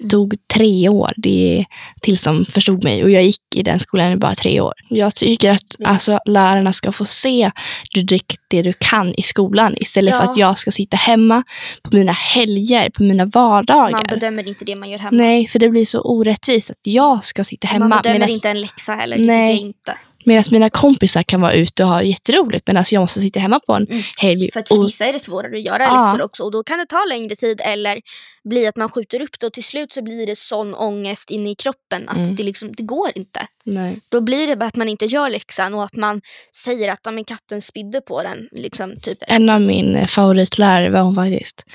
tog 0.09 0.33
tre 0.53 0.89
år 0.89 1.11
det 1.17 1.65
tills 2.01 2.23
de 2.23 2.45
förstod 2.45 2.83
mig 2.83 3.03
och 3.03 3.09
jag 3.11 3.23
gick 3.23 3.55
i 3.55 3.63
den 3.63 3.79
skolan 3.79 4.11
i 4.11 4.15
bara 4.17 4.35
tre 4.35 4.61
år. 4.61 4.73
Jag 4.89 5.15
tycker 5.15 5.51
att 5.51 5.61
Ja. 5.77 5.87
alltså, 5.87 6.19
lärarna 6.25 6.73
ska 6.73 6.91
få 6.91 7.05
se 7.05 7.51
det, 7.95 8.19
det 8.49 8.61
du 8.61 8.73
kan 8.79 9.13
i 9.17 9.21
skolan 9.21 9.75
istället 9.77 10.15
för 10.15 10.23
Ja. 10.23 10.31
att 10.31 10.37
jag 10.37 10.57
ska 10.57 10.71
sitta 10.71 10.97
hemma 10.97 11.43
på 11.83 11.95
mina 11.97 12.11
helger, 12.11 12.89
på 12.89 13.03
mina 13.03 13.25
vardagar. 13.25 13.91
Man 13.91 14.03
bedömer 14.09 14.47
inte 14.47 14.65
det 14.65 14.75
man 14.75 14.89
gör 14.89 14.99
hemma. 14.99 15.17
Nej, 15.17 15.47
för 15.47 15.59
det 15.59 15.69
blir 15.69 15.85
så 15.85 16.01
orättvist 16.01 16.69
att 16.71 16.77
jag 16.87 17.25
ska 17.25 17.43
sitta 17.43 17.67
man 17.67 17.71
hemma 17.81 18.01
bedömer 18.01 18.19
medan 18.19 18.29
inte 18.29 18.49
en 18.49 18.61
läxa 18.61 18.93
heller, 18.93 19.17
det 19.17 19.23
Nej. 19.23 19.53
tycker 19.53 19.63
jag 19.63 19.67
inte. 19.67 19.95
Medan 20.25 20.43
mina 20.51 20.69
kompisar 20.69 21.23
kan 21.23 21.41
vara 21.41 21.53
ute 21.53 21.83
och 21.83 21.89
ha 21.89 22.03
jätteroligt 22.03 22.67
medan 22.67 22.83
jag 22.91 23.01
måste 23.01 23.19
sitta 23.19 23.39
hemma 23.39 23.59
på 23.67 23.73
en 23.73 23.87
Mm. 23.89 24.03
helg. 24.17 24.51
För 24.51 24.59
att 24.59 24.67
för 24.67 24.77
och, 24.77 24.85
vissa 24.87 25.05
är 25.05 25.13
det 25.13 25.19
svårare 25.19 25.55
att 25.57 25.63
göra 25.65 25.83
Ja. 25.83 26.05
läxor 26.05 26.21
också 26.25 26.43
och 26.43 26.51
då 26.51 26.63
kan 26.63 26.79
det 26.79 26.85
ta 26.85 27.05
längre 27.09 27.35
tid 27.35 27.61
eller 27.63 28.01
bli 28.43 28.67
att 28.67 28.77
man 28.77 28.89
skjuter 28.89 29.21
upp 29.21 29.39
det 29.39 29.47
och 29.47 29.53
till 29.53 29.63
slut 29.63 29.93
så 29.93 30.01
blir 30.01 30.25
det 30.27 30.37
sån 30.37 30.75
ångest 30.75 31.31
inne 31.31 31.49
i 31.51 31.55
kroppen 31.55 32.09
att 32.09 32.17
Mm. 32.17 32.35
det, 32.35 32.43
liksom, 32.43 32.71
det 32.77 32.83
går 32.83 33.11
inte. 33.15 33.47
nej. 33.65 33.99
Då 34.09 34.21
blir 34.21 34.47
det 34.47 34.55
bara 34.55 34.65
att 34.65 34.75
man 34.75 34.89
inte 34.89 35.05
gör 35.05 35.29
läxan 35.29 35.73
och 35.73 35.83
att 35.83 35.95
man 35.95 36.21
säger 36.63 36.91
att 36.91 36.99
"Ja, 37.03 37.11
men 37.11 37.25
katten 37.25 37.61
spydde 37.61 38.01
på 38.01 38.23
den. 38.23 38.47
Liksom, 38.51 38.99
typ. 39.01 39.17
En 39.27 39.49
av 39.49 39.61
min 39.61 39.95
eh, 39.95 40.07
favoritlärare 40.07 40.89
var 40.89 41.01
hon 41.01 41.15
faktiskt. 41.15 41.65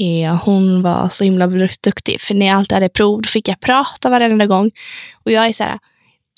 Eh, 0.00 0.36
Hon 0.44 0.82
var 0.82 1.08
så 1.08 1.24
himla 1.24 1.46
duktig. 1.82 2.20
För 2.20 2.34
när 2.34 2.46
jag 2.46 2.56
alltid 2.56 2.72
hade 2.72 2.88
prov 2.88 3.22
då 3.22 3.26
fick 3.28 3.48
jag 3.48 3.60
prata 3.60 4.10
varenda 4.10 4.46
gång. 4.46 4.70
Och 5.24 5.32
jag 5.32 5.46
är 5.46 5.52
så 5.52 5.64
här, 5.64 5.78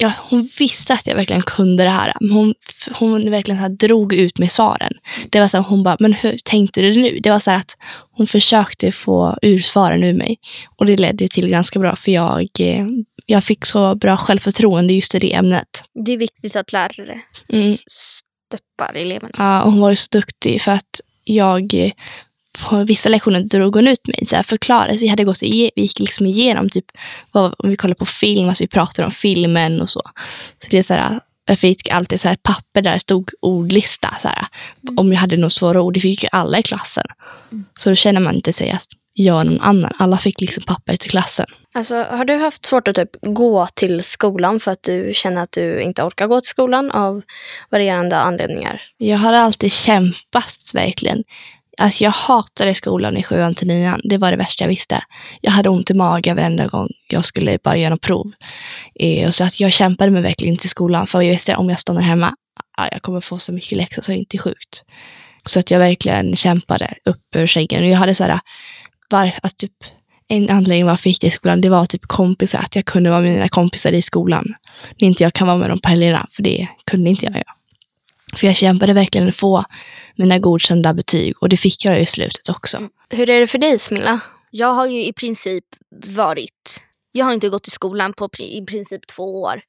ja, 0.01 0.13
hon 0.19 0.49
visste 0.59 0.95
att 0.95 1.07
jag 1.07 1.15
verkligen 1.17 1.43
kunde 1.43 1.85
det 1.85 1.91
här. 1.91 2.13
Hon, 2.21 2.55
hon 2.93 3.31
verkligen 3.31 3.67
så 3.67 3.87
drog 3.87 4.13
ut 4.13 4.39
med 4.39 4.53
svaren. 4.53 4.93
Det 5.31 5.41
var 5.41 5.49
så 5.49 5.57
här, 5.57 5.65
hon 5.65 5.83
bara, 5.83 5.97
men 6.01 6.13
hur 6.13 6.39
tänkte 6.45 6.81
du 6.81 6.97
nu? 7.03 7.19
Det 7.23 7.31
var 7.31 7.39
så 7.39 7.51
här 7.51 7.59
att 7.59 7.77
hon 8.13 8.27
försökte 8.27 8.93
få 8.93 9.39
ur 9.43 9.59
svaren 9.61 10.05
ur 10.05 10.15
mig. 10.15 10.39
Och 10.77 10.87
det 10.87 10.97
ledde 10.97 11.25
ju 11.25 11.29
till 11.29 11.49
ganska 11.49 11.79
bra 11.79 11.97
för 11.97 12.11
jag, 12.13 12.49
eh, 12.59 12.87
jag 13.27 13.45
fick 13.45 13.67
så 13.67 13.95
bra 13.95 14.17
självförtroende 14.17 14.93
just 14.93 15.15
i 15.15 15.19
det 15.19 15.35
ämnet. 15.35 15.83
Det 16.05 16.13
är 16.13 16.17
viktigt 16.19 16.57
att 16.57 16.73
lärare 16.73 17.21
Mm. 17.53 17.77
stöttar 17.91 18.95
eleverna. 18.95 19.35
Ja, 19.39 19.63
och 19.63 19.73
hon 19.73 19.81
var 19.81 19.91
ju 19.91 19.97
så 19.97 20.09
duktig 20.11 20.63
för 20.63 20.73
att 20.73 21.01
jag 21.25 21.75
eh, 21.75 21.93
på 22.69 22.85
vissa 22.85 23.09
lektioner 23.09 23.41
drog 23.41 23.75
hon 23.75 23.89
ut 23.89 24.07
mig. 24.07 24.27
Så 24.27 24.37
här, 24.37 24.43
förklarade. 24.43 24.97
Vi, 24.97 25.09
hade 25.09 25.25
gått 25.25 25.43
vi 25.43 25.71
gick 25.77 25.99
liksom 25.99 26.27
igenom 26.27 26.69
typ, 26.69 26.85
vad, 27.33 27.55
om 27.59 27.71
vi 27.71 27.77
kollar 27.77 27.95
på 27.95 28.07
film, 28.07 28.49
att 28.49 28.61
vi 28.61 28.67
pratade 28.67 29.07
om 29.07 29.13
filmen 29.13 29.81
och 29.81 29.91
så. 29.91 30.03
Så 30.59 30.69
det 30.71 30.79
är 30.79 30.83
så 30.83 30.95
här, 30.95 31.21
jag 31.47 31.59
fick 31.59 31.89
alltid 31.89 32.21
så 32.21 32.29
här 32.29 32.37
papper 32.37 32.83
där 32.83 32.93
det 32.93 32.99
stod 32.99 33.31
ordlista. 33.41 34.09
Så 34.23 34.29
här, 34.29 34.47
Om 34.97 35.13
jag 35.13 35.21
hade 35.21 35.37
något 35.37 35.53
svåra 35.53 35.83
ord. 35.83 35.95
Det 35.95 36.01
fick 36.01 36.23
ju 36.23 36.29
alla 36.33 36.59
i 36.59 36.63
klassen. 36.63 37.05
Så 37.81 37.89
då 37.89 37.95
känner 37.95 38.21
man 38.21 38.35
inte 38.35 38.53
sig 38.53 38.71
att 38.71 38.87
jag 39.15 39.41
är 39.41 39.45
någon 39.45 39.61
annan. 39.61 39.93
Alla 39.99 40.19
fick 40.19 40.41
liksom 40.41 40.63
papper 40.63 40.97
till 40.97 41.11
klassen. 41.11 41.47
Alltså, 41.75 42.03
har 42.03 42.25
du 42.25 42.37
haft 42.37 42.67
svårt 42.67 42.89
att 42.89 42.95
typ 42.95 43.11
gå 43.23 43.67
till 43.75 44.03
skolan 44.03 44.61
för 44.61 44.71
att 44.71 44.83
du 44.83 45.13
känner 45.15 45.43
att 45.43 45.53
du 45.53 45.81
inte 45.81 46.03
orkar 46.03 46.27
gå 46.27 46.41
till 46.41 46.49
skolan 46.49 46.91
av 46.91 47.23
varierande 47.71 48.17
anledningar? 48.17 48.83
Jag 48.97 49.19
har 49.19 49.33
alltid 49.33 49.73
kämpat 49.73 50.71
verkligen. 50.75 51.25
Alltså 51.81 52.05
jag 52.05 52.11
hatade 52.11 52.75
skolan 52.75 53.17
i 53.17 53.23
sjuan 53.23 53.55
till 53.55 53.69
nian. 53.69 54.01
Det 54.05 54.19
var 54.19 54.31
det 54.31 54.37
värsta 54.37 54.65
jag 54.65 54.69
visste. 54.69 55.03
Jag 55.41 55.51
hade 55.51 55.69
ont 55.69 55.91
i 55.91 55.95
magen 55.95 56.37
varenda 56.37 56.67
gång 56.67 56.89
jag 57.09 57.25
skulle 57.25 57.59
bara 57.65 57.77
göra 57.77 57.91
något 57.91 58.01
prov. 58.01 58.33
Eh, 58.95 59.31
så 59.31 59.45
att 59.45 59.61
jag 59.61 59.73
kämpade 59.73 60.11
mig 60.11 60.23
verkligen 60.23 60.57
till 60.57 60.71
skolan. 60.71 61.07
För 61.07 61.23
jag 61.23 61.33
visste 61.33 61.57
om 61.57 61.71
jag 61.71 61.81
stannar 61.81 62.01
hemma, 62.01 62.35
ja, 62.77 62.89
jag 62.93 63.03
kommer 63.03 63.21
få 63.21 63.39
så 63.39 63.53
mycket 63.53 63.79
läxor 63.79 64.03
så 64.03 64.11
det 64.11 64.17
är 64.17 64.19
inte 64.19 64.39
sjukt. 64.39 64.85
Så 65.45 65.61
att 65.61 65.71
jag 65.71 65.79
verkligen 65.79 66.37
kämpade 66.37 66.95
upp 67.05 67.37
ur 67.37 67.47
skäggen. 67.47 67.89
Jag 67.89 67.99
hade 67.99 68.15
så 68.15 68.25
här, 68.25 68.41
var, 69.11 69.33
att 69.43 69.57
typ, 69.57 69.73
en 70.29 70.51
anledning 70.51 70.87
varför 70.87 71.09
jag 71.09 71.11
gick 71.11 71.21
till 71.21 71.33
skolan, 71.33 71.61
det 71.61 71.69
var 71.69 71.87
typ 71.87 72.07
kompisar. 72.07 72.59
Att 72.59 72.77
jag 72.77 72.85
kunde 72.85 73.11
vara 73.11 73.21
med 73.21 73.33
mina 73.33 73.49
kompisar 73.49 73.93
i 73.93 74.03
skolan. 74.03 74.55
När 75.01 75.09
inte 75.09 75.23
jag 75.23 75.35
kan 75.35 75.47
vara 75.47 75.57
med 75.57 75.71
dem 75.71 75.81
på 75.81 75.89
helgerna, 75.89 76.29
för 76.33 76.43
det 76.43 76.69
kunde 76.87 77.11
inte 77.11 77.27
jag 77.27 77.35
göra. 77.35 77.55
För 78.37 78.47
jag 78.47 78.57
kämpade 78.57 78.93
verkligen 78.93 79.29
att 79.29 79.37
få 79.37 79.65
mina 80.21 80.39
godkända 80.39 80.95
betyg 80.95 81.43
och 81.43 81.49
det 81.49 81.57
fick 81.57 81.85
jag 81.85 82.03
i 82.03 82.07
slutet 82.07 82.49
också. 82.49 82.89
Hur 83.11 83.31
är 83.31 83.41
det 83.41 83.47
för 83.47 83.59
dig 83.59 83.79
Smilla? 83.79 84.21
Jag 84.51 84.75
har 84.75 84.87
ju 84.87 85.05
i 85.05 85.13
princip 85.13 85.65
varit... 86.07 86.83
Jag 87.13 87.25
har 87.25 87.33
inte 87.33 87.49
gått 87.49 87.69
i 87.69 87.71
skolan 87.71 88.13
på 88.13 88.29
i 88.39 88.65
princip 88.67 89.07
två 89.07 89.43
år. 89.43 89.61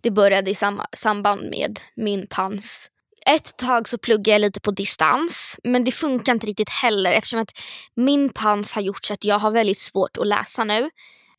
Det 0.00 0.10
började 0.10 0.50
i 0.50 0.54
samma, 0.54 0.86
samband 0.96 1.50
med 1.50 1.80
min 1.96 2.26
pans. 2.26 2.90
Ett 3.26 3.56
tag 3.56 3.88
så 3.88 3.98
pluggade 3.98 4.30
jag 4.30 4.40
lite 4.40 4.60
på 4.60 4.70
distans, 4.70 5.60
men 5.64 5.84
det 5.84 5.92
funkar 5.92 6.32
inte 6.32 6.46
riktigt 6.46 6.70
heller 6.70 7.12
eftersom 7.12 7.40
att 7.40 7.52
min 7.96 8.28
pans 8.28 8.72
har 8.72 8.82
gjort 8.82 9.04
så 9.04 9.12
att 9.12 9.24
jag 9.24 9.38
har 9.38 9.50
väldigt 9.50 9.78
svårt 9.78 10.16
att 10.16 10.26
läsa 10.26 10.64
nu. 10.64 10.90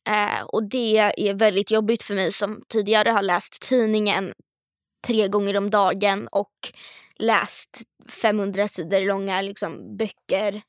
Eh, 0.08 0.42
och 0.48 0.68
det 0.68 0.98
är 0.98 1.34
väldigt 1.34 1.70
jobbigt 1.70 2.02
för 2.02 2.14
mig 2.14 2.32
som 2.32 2.62
tidigare 2.68 3.10
har 3.10 3.22
läst 3.22 3.62
tidningen 3.62 4.32
tre 5.06 5.28
gånger 5.28 5.56
om 5.56 5.70
dagen 5.70 6.28
och 6.32 6.72
läst 7.18 7.80
500 8.22 8.68
sidor 8.68 9.00
långa 9.00 9.40
liksom, 9.42 9.96
böcker. 9.96 10.62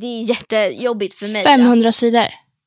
Det 0.00 0.06
är 0.06 0.22
jättejobbigt 0.30 1.18
för 1.18 1.28
mig. 1.28 1.44
500 1.44 1.92
sidor. 1.92 2.26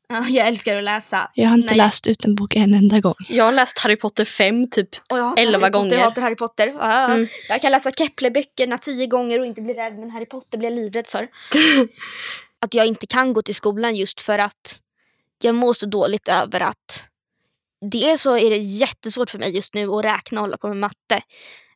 Ja, 0.10 0.28
jag 0.30 0.48
älskar 0.48 0.76
att 0.76 0.84
läsa. 0.84 1.32
Jag 1.34 1.48
har 1.48 1.56
inte 1.56 1.68
Nej. 1.68 1.78
läst 1.78 2.08
ut 2.08 2.26
en 2.26 2.36
bok 2.36 2.56
en 2.56 2.74
enda 2.74 3.00
gång. 3.00 3.16
Jag 3.30 3.44
har 3.46 3.52
läst 3.52 3.80
Harry 3.80 3.96
Potter 3.96 4.26
5 4.26 4.70
typ. 4.70 4.90
Och 5.10 5.40
Elva 5.40 5.60
Potter, 5.60 5.70
gånger. 5.80 5.96
Jag 5.96 6.04
hatar 6.04 6.22
Harry 6.22 6.36
Potter. 6.36 6.76
Ah, 6.80 7.06
Mm. 7.14 7.28
Jag 7.50 7.62
kan 7.62 7.72
läsa 7.72 7.92
Kepler-böckerna 7.92 8.78
tio 8.78 9.08
gånger 9.08 9.40
och 9.40 9.46
inte 9.46 9.62
bli 9.62 9.74
rädd, 9.74 10.00
men 10.00 10.10
Harry 10.12 10.26
Potter 10.26 10.58
blir 10.58 10.70
jag 10.70 10.76
livrädd 10.76 11.08
för. 11.08 11.28
att 12.62 12.74
jag 12.74 12.86
inte 12.86 13.08
kan 13.08 13.34
gå 13.34 13.42
till 13.42 13.56
skolan 13.56 13.96
just 13.96 14.22
för 14.22 14.40
att 14.40 14.80
jag 15.42 15.56
mår 15.56 15.74
så 15.74 15.86
dåligt 15.86 16.28
över 16.28 16.60
att 16.60 17.04
dels 17.92 18.22
så 18.22 18.38
är 18.38 18.50
det 18.50 18.58
jättesvårt 18.58 19.30
för 19.30 19.40
mig 19.40 19.56
just 19.56 19.74
nu 19.74 19.90
att 19.90 20.06
räkna 20.06 20.40
och 20.42 20.46
hålla 20.48 20.58
på 20.58 20.68
med 20.68 20.78
matte. 20.78 21.22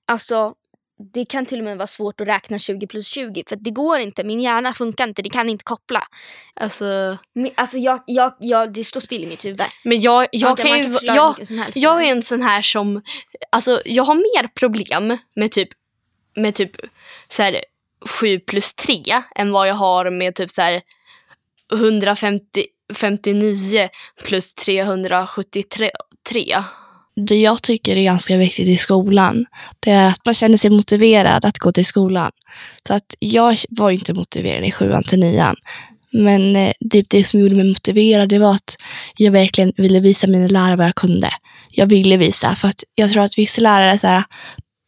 Alltså, 0.06 0.54
det 1.14 1.26
kan 1.26 1.46
till 1.46 1.60
och 1.60 1.66
med 1.66 1.78
vara 1.78 1.88
svårt 1.88 2.22
att 2.22 2.28
räkna 2.28 2.60
20 2.60 2.88
plus 2.88 3.08
20 3.08 3.44
för 3.48 3.56
det 3.56 3.72
går 3.72 4.00
inte, 4.00 4.24
min 4.24 4.40
hjärna 4.40 4.74
funkar 4.74 5.08
inte, 5.08 5.22
det 5.22 5.30
kan 5.30 5.50
inte 5.50 5.64
koppla. 5.64 6.08
Alltså, 6.54 7.18
Men, 7.34 7.52
alltså 7.56 7.78
jag, 7.78 8.04
jag, 8.06 8.36
jag, 8.40 8.74
det 8.74 8.84
står 8.84 9.00
still 9.00 9.24
i 9.24 9.28
mitt 9.28 9.46
huvud. 9.46 9.62
men 9.84 10.02
jag, 10.02 10.28
jag 10.32 10.50
Man 10.50 10.56
kan 10.56 10.70
man 10.70 10.78
ju... 10.78 10.94
förklara 10.94 11.36
jag, 11.50 11.72
jag 11.76 12.06
är 12.06 12.12
en 12.12 12.22
sån 12.22 12.42
här 12.42 12.62
som... 12.62 13.02
Alltså, 13.50 13.82
jag 13.86 14.04
har 14.04 14.16
mer 14.16 14.48
problem 14.48 15.18
med 15.36 15.52
typ, 15.52 15.70
med 16.36 16.56
typ 16.56 16.72
så 17.28 17.44
här, 17.44 17.64
7 18.06 18.40
plus 18.40 18.74
3 18.74 19.04
än 19.36 19.52
vad 19.52 19.68
jag 19.68 19.76
har 19.76 20.10
med 20.10 20.36
typ 20.36 20.52
så 20.52 20.62
här 20.62 20.82
159 21.74 23.90
plus 24.24 24.56
373. 24.56 25.92
Det 27.16 27.42
jag 27.42 27.62
tycker 27.62 27.98
är 27.98 28.04
ganska 28.04 28.38
viktigt 28.38 28.68
i 28.68 28.78
skolan, 28.78 29.46
det 29.80 29.92
är 29.92 30.08
att 30.08 30.26
man 30.26 30.34
känner 30.34 30.58
sig 30.58 30.70
motiverad 30.70 31.46
att 31.46 31.58
gå 31.58 31.72
till 31.72 31.86
skolan. 31.86 32.32
Så 32.88 32.94
att 32.94 33.16
jag 33.20 33.58
var 33.70 33.90
ju 33.90 33.98
inte 33.98 34.14
motiverad 34.14 34.64
i 34.64 34.72
sjuan 34.72 35.04
till 35.04 35.20
nian. 35.20 35.56
Men 36.14 36.56
eh, 36.56 36.72
det, 36.80 37.06
det 37.10 37.24
som 37.24 37.40
gjorde 37.40 37.56
mig 37.56 37.68
motiverad, 37.68 38.30
det 38.30 38.40
var 38.40 38.52
att 38.52 38.78
jag 39.18 39.32
verkligen 39.32 39.74
ville 39.78 40.00
visa 40.00 40.28
mina 40.28 40.48
lärare 40.48 40.76
vad 40.76 40.88
jag 40.88 40.96
kunde. 40.96 41.30
Jag 41.72 41.86
ville 41.86 42.18
visa, 42.18 42.56
för 42.56 42.68
att 42.68 42.84
jag 42.96 43.12
tror 43.12 43.24
att 43.24 43.38
vissa 43.38 43.62
lärare, 43.62 43.98
så 43.98 44.08
här, 44.08 44.24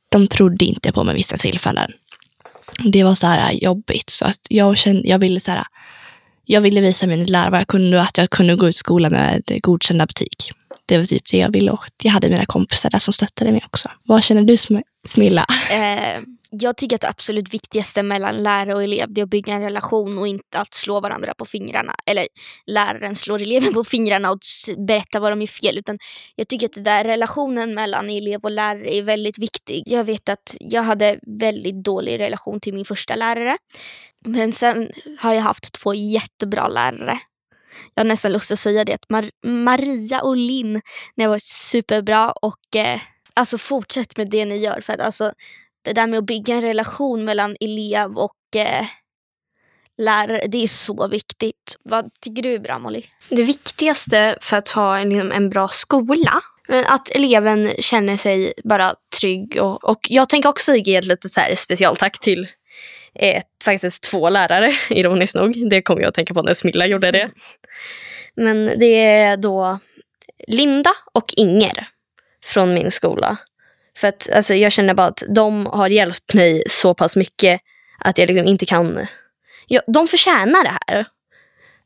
de 0.09 0.27
trodde 0.27 0.65
inte 0.65 0.91
på 0.91 1.03
mig 1.03 1.15
vissa 1.15 1.37
tillfällen. 1.37 1.91
Det 2.83 3.03
var 3.03 3.15
så 3.15 3.27
här 3.27 3.51
eh, 3.51 3.57
jobbigt, 3.57 4.09
så 4.09 4.25
att 4.25 4.39
jag, 4.49 4.77
kände, 4.77 5.07
jag 5.07 5.19
ville 5.19 5.39
så 5.39 5.51
här, 5.51 5.63
jag 6.45 6.61
ville 6.61 6.81
visa 6.81 7.07
mina 7.07 7.25
lärare 7.25 7.51
vad 7.51 7.59
jag 7.59 7.67
kunde 7.67 7.97
och 7.97 8.03
att 8.03 8.17
jag 8.17 8.29
kunde 8.29 8.55
gå 8.55 8.69
ut 8.69 8.75
skolan 8.75 9.11
med 9.11 9.43
godkända 9.61 10.05
betyg. 10.05 10.51
Det 10.85 10.97
var 10.97 11.05
typ 11.05 11.23
det 11.31 11.37
jag 11.37 11.51
ville 11.51 11.71
och 11.71 11.85
jag 12.03 12.11
hade 12.11 12.29
mina 12.29 12.45
kompisar 12.45 12.89
där 12.89 12.99
som 12.99 13.13
stöttade 13.13 13.51
mig 13.51 13.61
också. 13.65 13.91
Vad 14.03 14.23
känner 14.23 14.43
du 14.43 14.55
Sm- 14.55 14.83
Smilla? 15.07 15.45
Eh, 15.71 16.21
jag 16.49 16.77
tycker 16.77 16.95
att 16.95 17.01
det 17.01 17.09
absolut 17.09 17.53
viktigaste 17.53 18.03
mellan 18.03 18.35
lärare 18.35 18.75
och 18.75 18.83
elev 18.83 19.13
det 19.13 19.21
är 19.21 19.23
att 19.23 19.29
bygga 19.29 19.53
en 19.53 19.61
relation 19.61 20.17
och 20.17 20.27
inte 20.27 20.59
att 20.59 20.73
slå 20.73 20.99
varandra 20.99 21.33
på 21.37 21.45
fingrarna. 21.45 21.95
Eller 22.05 22.27
läraren 22.65 23.15
slår 23.15 23.41
eleven 23.41 23.73
på 23.73 23.83
fingrarna 23.83 24.31
och 24.31 24.39
berättar 24.87 25.19
vad 25.19 25.31
de 25.31 25.41
är 25.41 25.47
fel. 25.47 25.77
Utan 25.77 25.97
jag 26.35 26.47
tycker 26.47 26.65
att 26.65 26.73
den 26.73 26.83
där 26.83 27.03
relationen 27.03 27.73
mellan 27.73 28.09
elev 28.09 28.39
och 28.43 28.51
lärare 28.51 28.95
är 28.95 29.01
väldigt 29.01 29.37
viktig. 29.37 29.83
Jag 29.85 30.03
vet 30.03 30.29
att 30.29 30.55
jag 30.59 30.83
hade 30.83 31.19
väldigt 31.39 31.83
dålig 31.83 32.19
relation 32.19 32.59
till 32.59 32.73
min 32.73 32.85
första 32.85 33.15
lärare. 33.15 33.57
Men 34.25 34.53
sen 34.53 34.91
har 35.19 35.33
jag 35.33 35.41
haft 35.41 35.73
två 35.73 35.93
jättebra 35.93 36.67
lärare. 36.67 37.19
Jag 37.93 38.03
har 38.03 38.07
nästan 38.07 38.31
lust 38.31 38.51
att 38.51 38.59
säga 38.59 38.85
det 38.85 38.93
att 38.93 39.07
Mar- 39.07 39.47
Maria 39.47 40.21
och 40.21 40.37
Linn 40.37 40.81
ni 41.15 41.23
har 41.23 41.29
varit 41.29 41.43
superbra 41.43 42.31
och 42.31 42.75
eh, 42.75 42.99
alltså 43.33 43.57
fortsätt 43.57 44.17
med 44.17 44.29
det 44.29 44.45
ni 44.45 44.57
gör. 44.57 44.81
För 44.81 44.93
att 44.93 44.99
alltså 44.99 45.33
det 45.81 45.93
där 45.93 46.07
med 46.07 46.19
att 46.19 46.25
bygga 46.25 46.55
en 46.55 46.61
relation 46.61 47.25
mellan 47.25 47.55
elev 47.59 48.17
och 48.17 48.55
eh, 48.55 48.85
lärare, 49.97 50.47
det 50.47 50.63
är 50.63 50.67
så 50.67 51.07
viktigt. 51.07 51.77
Vad 51.83 52.09
tycker 52.21 52.41
du 52.41 52.53
är 52.53 52.59
bra 52.59 52.79
Molly? 52.79 53.03
Det 53.29 53.43
viktigaste 53.43 54.37
för 54.41 54.57
att 54.57 54.69
ha 54.69 54.97
en, 54.97 55.09
liksom, 55.09 55.31
en 55.31 55.49
bra 55.49 55.67
skola 55.67 56.41
men 56.67 56.85
att 56.85 57.09
eleven 57.09 57.73
känner 57.79 58.17
sig 58.17 58.53
bara 58.63 58.95
trygg. 59.19 59.57
Och, 59.61 59.83
och 59.83 59.99
jag 60.09 60.29
tänker 60.29 60.49
också 60.49 60.75
ge 60.75 60.95
ett 60.95 61.05
litet 61.05 61.31
så 61.31 61.39
här 61.39 61.55
specialtack 61.55 62.19
till 62.19 62.47
eh, 63.15 63.43
faktiskt 63.63 64.03
två 64.03 64.29
lärare, 64.29 64.73
ironiskt 64.89 65.35
nog. 65.35 65.69
Det 65.69 65.81
kom 65.81 65.99
jag 65.99 66.07
att 66.07 66.15
tänka 66.15 66.33
på 66.33 66.41
när 66.41 66.53
Smilla 66.53 66.85
gjorde 66.85 67.11
det. 67.11 67.29
Men 68.35 68.71
det 68.79 69.05
är 69.05 69.37
då 69.37 69.79
Linda 70.47 70.91
och 71.13 71.33
Inger 71.37 71.87
från 72.43 72.73
min 72.73 72.91
skola. 72.91 73.37
För 73.97 74.07
att 74.07 74.29
alltså, 74.29 74.53
jag 74.53 74.71
känner 74.71 74.93
bara 74.93 75.07
att 75.07 75.23
de 75.29 75.65
har 75.65 75.89
hjälpt 75.89 76.33
mig 76.33 76.63
så 76.67 76.93
pass 76.93 77.15
mycket 77.15 77.61
att 77.99 78.17
jag 78.17 78.27
liksom 78.27 78.47
inte 78.47 78.65
kan... 78.65 79.07
Ja, 79.67 79.81
de 79.87 80.07
förtjänar 80.07 80.63
det 80.63 80.77
här. 80.87 81.05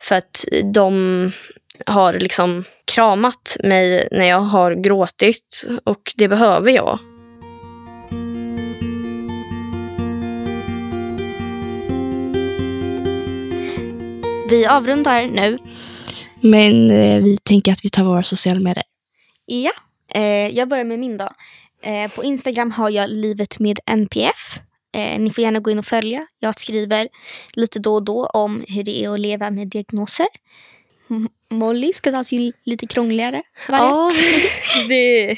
För 0.02 0.16
att 0.16 0.46
de 0.74 1.32
har 1.86 2.14
liksom 2.14 2.64
kramat 2.86 3.58
mig 3.64 4.08
när 4.12 4.26
jag 4.26 4.40
har 4.40 4.72
gråtit 4.72 5.66
och 5.84 6.14
det 6.16 6.28
behöver 6.28 6.72
jag. 6.72 7.00
Vi 14.50 14.66
avrundar 14.66 15.28
nu. 15.28 15.58
Men 16.42 16.92
eh, 16.92 17.24
vi 17.24 17.38
tänker 17.38 17.72
att 17.72 17.86
vi 17.86 17.90
tar 17.90 18.04
våra 18.04 18.24
sociala 18.24 18.60
medier. 18.60 18.84
Ja, 19.46 19.72
eh, 20.14 20.48
jag 20.48 20.68
börjar 20.68 20.84
med 20.84 21.00
min 21.00 21.18
då. 21.18 21.30
Eh, 21.82 22.12
på 22.12 22.24
Instagram 22.24 22.72
har 22.72 22.90
jag 22.90 23.10
livet 23.10 23.60
med 23.60 23.80
NPF. 23.86 24.60
Eh, 24.96 25.20
ni 25.20 25.32
får 25.32 25.44
gärna 25.44 25.60
gå 25.60 25.72
in 25.72 25.80
och 25.80 25.86
följa. 25.86 26.26
Jag 26.40 26.60
skriver 26.60 27.08
lite 27.54 27.80
då 27.80 27.96
och 27.96 28.04
då 28.04 28.26
om 28.26 28.64
hur 28.68 28.84
det 28.84 29.04
är 29.04 29.14
att 29.14 29.20
leva 29.20 29.52
med 29.52 29.68
diagnoser. 29.68 30.28
Molly 31.52 31.94
ska 31.94 32.12
ta 32.12 32.24
sin 32.24 32.54
lite 32.64 32.88
krångligare. 32.88 33.44
Ja, 33.68 34.10
det... 34.90 35.38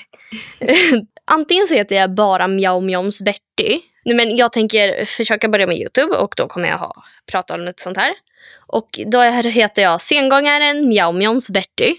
Antingen 1.26 1.68
så 1.68 1.74
heter 1.74 1.96
jag 1.96 2.16
bara 2.16 2.48
Mjau 2.48 2.82
Mjaums 2.82 3.22
Betty. 3.22 3.80
Nej, 4.06 4.16
men 4.16 4.38
jag 4.38 4.54
tänker 4.54 5.06
försöka 5.06 5.50
börja 5.50 5.68
med 5.68 5.78
Youtube 5.78 6.16
och 6.16 6.34
då 6.38 6.48
kommer 6.48 6.68
jag 6.68 6.78
ha, 6.78 7.04
prata 7.32 7.56
om 7.56 7.62
lite 7.62 7.84
sånt 7.84 7.98
här. 7.98 8.14
Och 8.72 9.00
då 9.12 9.22
heter 9.22 9.82
jag 9.82 10.02
sengångaren 10.02 10.88
Mjau 10.88 11.12
Mjaums 11.12 11.50
Betty. 11.50 11.94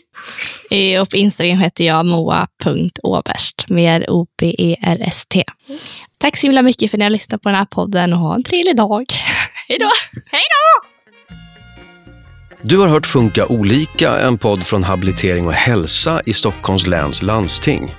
Eh, 0.71 1.01
Och 1.03 1.11
på 1.11 1.17
Instagram 1.17 1.59
heter 1.59 1.85
jag 1.85 2.07
moa.oberst 2.07 3.65
med 3.69 4.05
O-B-E-R-S-T. 4.09 5.45
Tack 6.19 6.37
så 6.37 6.43
himla 6.47 6.63
mycket 6.63 6.91
för 6.91 6.97
att 6.97 6.99
ni 6.99 7.05
har 7.05 7.11
lyssnat 7.11 7.43
på 7.43 7.49
den 7.49 7.59
här 7.59 7.65
podden 7.65 8.13
och 8.13 8.19
ha 8.19 8.35
en 8.35 8.43
trevlig 8.43 8.77
dag. 8.77 9.05
Hej 9.69 9.79
då! 9.81 9.91
Du 12.65 12.79
har 12.79 12.89
hört 12.89 13.07
Funka 13.07 13.47
olika, 13.47 14.19
en 14.21 14.39
podd 14.39 14.67
från 14.67 14.85
Habilitering 14.85 15.47
och 15.47 15.53
hälsa 15.53 16.23
i 16.27 16.33
Stockholms 16.33 16.87
läns 16.87 17.23
landsting. 17.23 17.95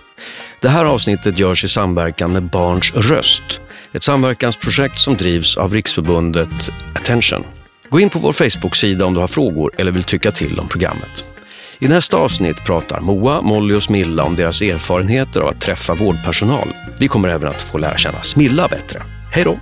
Det 0.62 0.70
här 0.70 0.86
avsnittet 0.86 1.40
görs 1.40 1.64
i 1.64 1.68
samverkan 1.68 2.32
med 2.32 2.44
Barns 2.44 2.92
röst, 2.94 3.62
ett 3.94 4.04
samverkansprojekt 4.04 5.00
som 5.00 5.18
drivs 5.18 5.58
av 5.58 5.74
Riksförbundet 5.74 6.70
Attention. 6.96 7.44
Gå 7.94 8.00
in 8.00 8.10
på 8.10 8.20
vår 8.20 8.34
Facebook-sida 8.34 9.06
om 9.06 9.14
du 9.14 9.20
har 9.20 9.28
frågor 9.28 9.72
eller 9.78 9.92
vill 9.92 10.04
tycka 10.04 10.32
till 10.32 10.60
om 10.60 10.68
programmet. 10.68 11.24
I 11.80 11.88
nästa 11.88 12.18
avsnitt 12.18 12.66
pratar 12.66 13.00
Moa, 13.00 13.42
Molly 13.42 13.76
och 13.76 13.84
Smilla 13.84 14.24
om 14.24 14.36
deras 14.36 14.62
erfarenheter 14.62 15.42
av 15.42 15.48
att 15.48 15.62
träffa 15.62 15.94
vårdpersonal. 15.94 16.68
Vi 17.00 17.08
kommer 17.08 17.30
även 17.30 17.50
att 17.50 17.62
få 17.62 17.78
lära 17.78 17.98
känna 17.98 18.22
Smilla 18.22 18.68
bättre. 18.68 19.02
Hej 19.32 19.44
då! 19.44 19.58